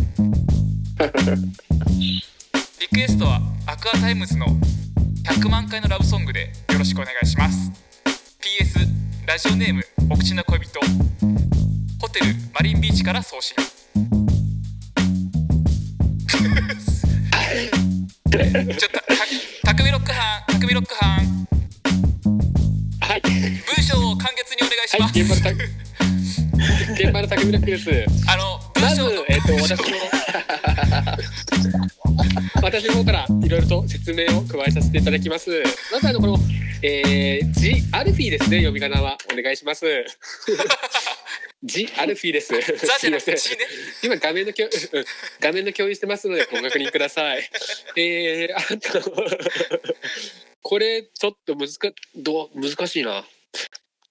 [2.80, 4.46] リクエストはアクアタイムズの
[5.24, 7.72] 100万回のラブソングでよろしくお願いします。
[8.40, 8.88] PS
[9.26, 10.80] ラジオネームお口の恋人。
[11.98, 13.56] ホテルマリンビーチから送信。
[13.58, 19.00] ちょっと
[19.64, 21.46] た匠ロック班匠ロック班。
[23.00, 23.20] はい。
[23.22, 25.64] 文章を簡潔にお願いしはいます、現場のた
[26.94, 27.90] 現場の匠のです
[28.30, 29.96] あの文まずえっ、と、私の、
[32.62, 35.50] 私の方からいろいろと説明を加えさせていただきます。
[35.90, 36.38] まずあの、この、
[36.82, 39.16] えー、ジ・アルフィーですね、読み仮名は。
[39.32, 39.86] お願いします。
[41.64, 42.48] ジ・アルフィーです。
[42.60, 43.36] すいません
[44.02, 45.04] 今画面の共、うん
[45.40, 47.48] 画面の共有してますのでご確認ください。
[47.96, 49.12] えー、あと、
[50.62, 53.24] これちょっと難か、どう、難しいな。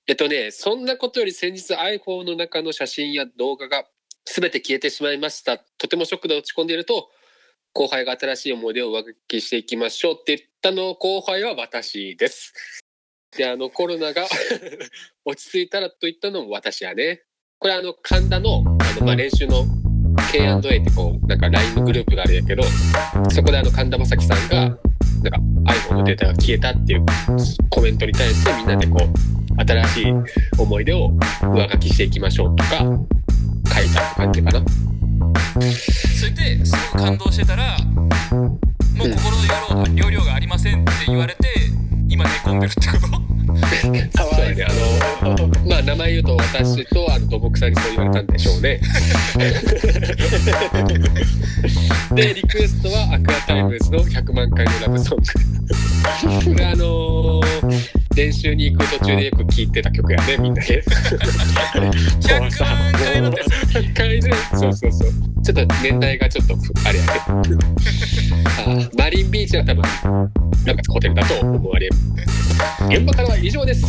[0.06, 3.86] えっとね、そんなことより先日 iPhone の中の写真や動画が
[4.26, 5.58] 全て消えてしまいました。
[5.78, 7.10] とてもショックで落ち込んでいると、
[7.74, 12.54] 後輩が新しい思い出を上書きしていきましょうって言ったの後輩は私です。
[13.38, 14.28] で、あのコロナが
[15.26, 17.24] 落ち着いたらと言ったのも私やね。
[17.58, 19.64] これあの神田のあの、まあ、練習の
[20.34, 22.64] K&A ってこうなんか LINE のグループがあるんやけど
[23.32, 24.78] そこであの神田正輝さんが
[25.24, 25.40] なんか
[25.74, 27.06] iPhone のデータが消えたっていう
[27.70, 30.14] コメントに対してみんなでこう新しい
[30.58, 31.12] 思い出を
[31.42, 34.66] 上書きしていきましょうとか書いたって感じかな。
[35.60, 37.78] それですごく感動してたら
[38.32, 38.58] も
[39.06, 41.48] う心の容量がありませんって言われて
[42.14, 43.08] 今寝込んでるってこと？
[44.24, 44.70] そうやねあ
[45.26, 48.80] のまあ名前言うと私とあの土木さんにそう言われたんでしょうね。
[52.16, 55.24] でリクエストはアクアタイムズの100万回のラブソング。
[56.54, 60.84] これあのー練習に行く途中でよく聴いてた曲やねみんなで。
[60.84, 65.12] 100万回のって100回ねそうそうそう。
[65.44, 66.56] ちょっと年代がちょっと
[66.88, 67.12] あれやね
[68.66, 69.84] あマリンビーチは多分
[70.66, 71.96] なんかホテルだと思われる。
[72.90, 73.86] 現場からは以上です。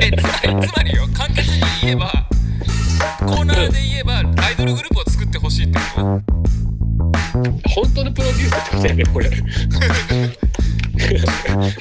[0.00, 2.10] えつまりつまりよ簡潔に言えば
[3.20, 6.02] コーナーで言えばアイドルグループを作ってほしいってこと？
[7.70, 9.30] 本当のプロデュースってことやねこれ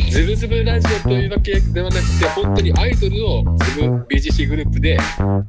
[0.10, 4.98] ズブズブラジオというわけではなくて本当にアイドルをズブ BGC グループで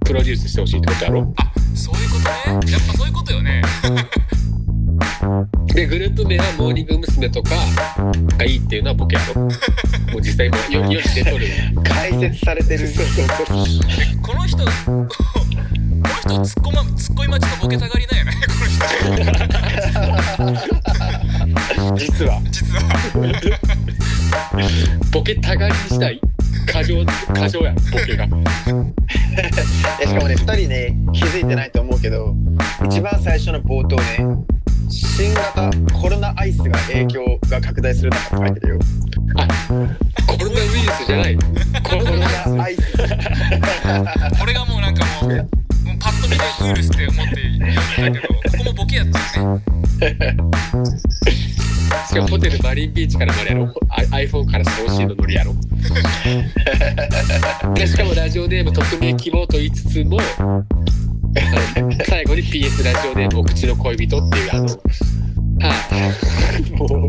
[0.04, 1.34] プロデュースしてほしいってことやろ？
[1.38, 2.24] あそういうこと
[2.60, 2.70] ね。
[2.72, 3.62] やっぱそういうことよね。
[5.74, 7.30] でグループ名はモーニング娘。
[7.30, 7.50] とか
[8.36, 9.42] がいいっていうのはボケやろ。
[9.42, 11.46] もう実際も世に出とる。
[11.84, 12.86] 解説されてる。
[12.88, 13.56] そうそうそう
[14.20, 18.32] この人この人突っ込ま突っ込み待ちのボケたがりだよね
[20.38, 20.66] この人
[21.96, 22.40] 実は。
[22.50, 22.82] 実は
[25.12, 26.20] ボケたがりにしたい
[26.66, 27.74] 過剰過剰や。
[27.74, 28.26] ボケが。
[30.00, 32.34] えしかもね2人ね気づいてないと思うけど
[32.86, 34.44] 一番最初の冒頭ね
[34.88, 35.70] 新型
[36.00, 38.78] コロナアイスが影響が拡大する中って書いてるよ。
[40.26, 41.36] コロナウイルスじゃない。
[41.82, 42.92] コロコロナナアイス。
[44.38, 45.48] これがもうなんかもう
[45.84, 47.34] もうパッと見でウイルスって思って
[47.94, 49.62] 読んでたけどここもボケやったよね。
[52.08, 53.74] しかもホテルマリンビーチからまでやろ。
[53.88, 55.54] あ iPhone から送信のノリやろ。
[57.74, 60.18] でしかもラジオネーム匿名希望と言いつつも
[62.06, 64.78] 最後に PS ラジオネームお口の恋人っていうあのは
[65.60, 67.06] あもうこの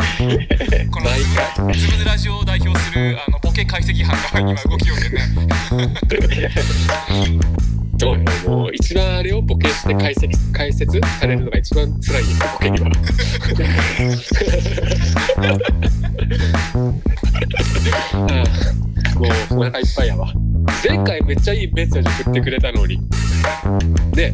[1.06, 1.28] 毎ズ
[1.62, 5.22] ブズブズラジオを代表するあのボケ解析班が今動きようでね
[8.04, 8.26] そうよ
[8.58, 12.92] もう一番あれをボケして解析解説されるのが一番辛いんだボケには。
[18.16, 19.28] ああも
[19.58, 20.34] うお腹いっぱいやわ。
[20.88, 23.00] 前回めっちゃいいメッセージ送ってくれたのに。
[24.16, 24.34] ね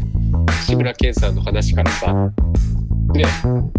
[0.65, 2.13] 志村けんさんの話からさ。
[2.13, 3.71] ねうん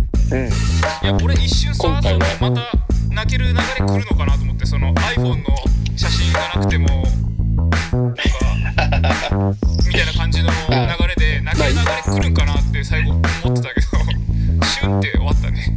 [1.03, 5.45] いや俺一瞬さ今回はそのまた泣ける流れ来るのかなと思ってその iPhone の
[5.97, 7.05] 写真がなくても
[9.31, 10.55] みたいな感じの流
[11.07, 13.87] れで泣ける流れ来るんかなって最後思ってたけど
[14.65, 15.73] シュンって終わったね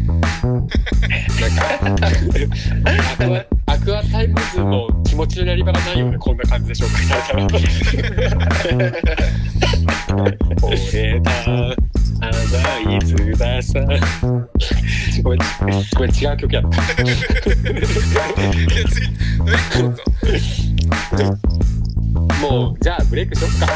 [3.20, 7.44] なんかアクアタイムズも気持ちのやり場がないよねこんな感じで紹介されたら。
[10.64, 11.32] 俺だ
[12.22, 13.80] あないつださ
[15.22, 15.40] ごめん
[15.96, 17.04] ごめん違う曲やった。
[17.04, 17.16] いや
[18.90, 19.08] 次
[19.46, 20.04] えそうか
[22.44, 23.68] もうじゃあブレイクしよっか。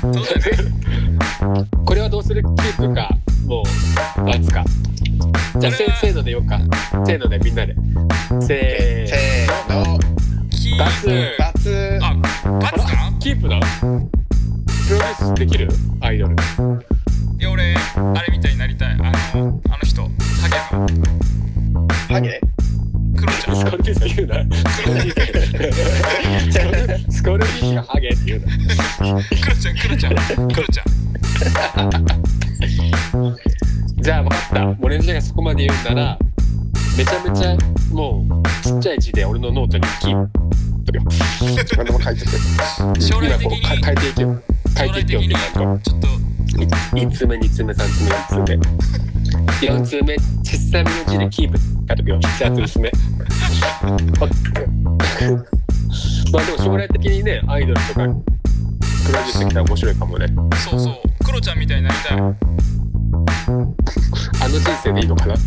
[0.00, 1.66] そうだね？
[1.84, 3.10] これはどうするキープか
[3.46, 4.64] もう罰か。
[5.58, 6.58] じゃあせせーのでよっか。
[7.06, 7.74] せーのでみんなで。
[8.40, 9.98] せーせーの
[10.50, 12.14] キー罰プバツあ
[12.58, 13.60] 罰かなキープだ。
[13.60, 15.68] プロデュースできる？
[16.00, 16.34] アイドル。
[16.34, 18.96] いや俺あれみたいになりたいあ
[19.36, 20.08] のあの人ハ
[20.48, 20.56] ゲ
[21.72, 22.40] のハゲ？
[23.54, 24.44] スコルピース言うな。
[27.10, 27.74] スコルピース。
[27.74, 28.46] がハゲって言うな。
[28.46, 30.14] クロちゃん、クロちゃん、
[30.48, 30.86] クロちゃん。
[34.02, 34.76] じゃあ分かった。
[34.80, 36.18] 俺のじがそこまで言うんなら、
[36.96, 37.56] めちゃめちゃ
[37.92, 38.32] もう
[38.62, 40.28] ちっちゃい字で俺のノートにキー
[40.84, 41.02] とよ。
[41.76, 42.30] 何でも書いてて。
[43.00, 44.42] 将来的に変えていけよ。
[44.76, 45.20] 変えていけよ。
[45.22, 46.08] ちょっと。
[46.56, 48.58] 1通目2通目3通目4通目。
[49.60, 51.62] 4通目小さめの字でキープ書
[51.94, 52.92] いとくよ筆圧薄め
[56.32, 60.26] まあでも将来的にねアイドルとかプロデュースできたら面白いかもね。
[60.70, 60.94] そうそう。
[61.24, 62.18] クロちゃんみたいになりたい。
[62.18, 62.34] あ
[64.50, 65.34] の人生でいいのかな？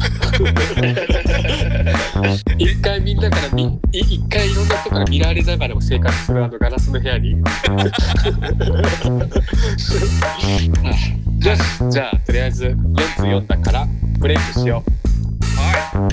[2.58, 3.44] 一回みんなから
[3.92, 7.32] 一回いろんな人から見られながらも生活するあのガラスの部屋に。
[11.44, 13.86] よしじゃあとりあえず4通読んだから
[14.20, 14.82] ブレイクしよ
[15.58, 16.10] は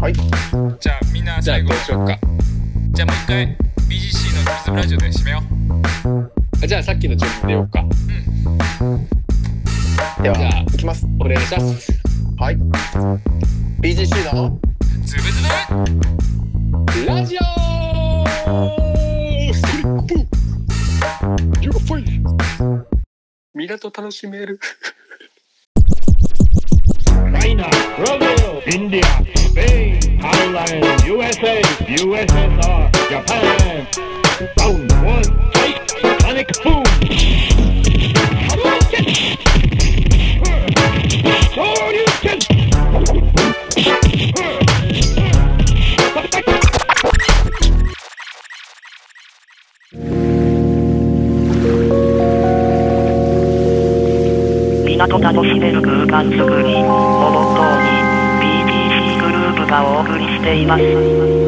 [0.00, 0.12] はい。
[0.12, 0.14] い。
[0.80, 2.18] じゃあみんなうじゃあ最後どうしようか。
[2.92, 3.56] じゃあもう一回
[3.88, 5.42] BGC のズブズブラジオで締めよ
[6.06, 6.32] う。
[6.62, 7.84] あじゃあさっきの順でようか
[10.22, 11.06] ではじゃあいきます。
[11.20, 12.03] お願いします
[12.36, 12.56] はい。
[13.80, 14.58] BGC の
[15.04, 15.40] ズブズ
[17.00, 17.40] ブラジオ
[19.54, 20.14] スリップ
[21.60, 22.02] !You're f i
[23.68, 24.58] 楽しめる。
[27.32, 29.06] ライナー、ブラジル、インディア、
[29.38, 33.46] スペイン、ハイライン、USA、USSR、ジャパン、
[34.56, 35.70] ラウンド1、タイ、
[36.20, 36.84] パニックフォー、
[38.48, 39.53] ハロー、ゲット
[55.08, 57.90] 港楽しめる空間づくり」をモットーに
[58.40, 61.43] BTC グループがお送りしています。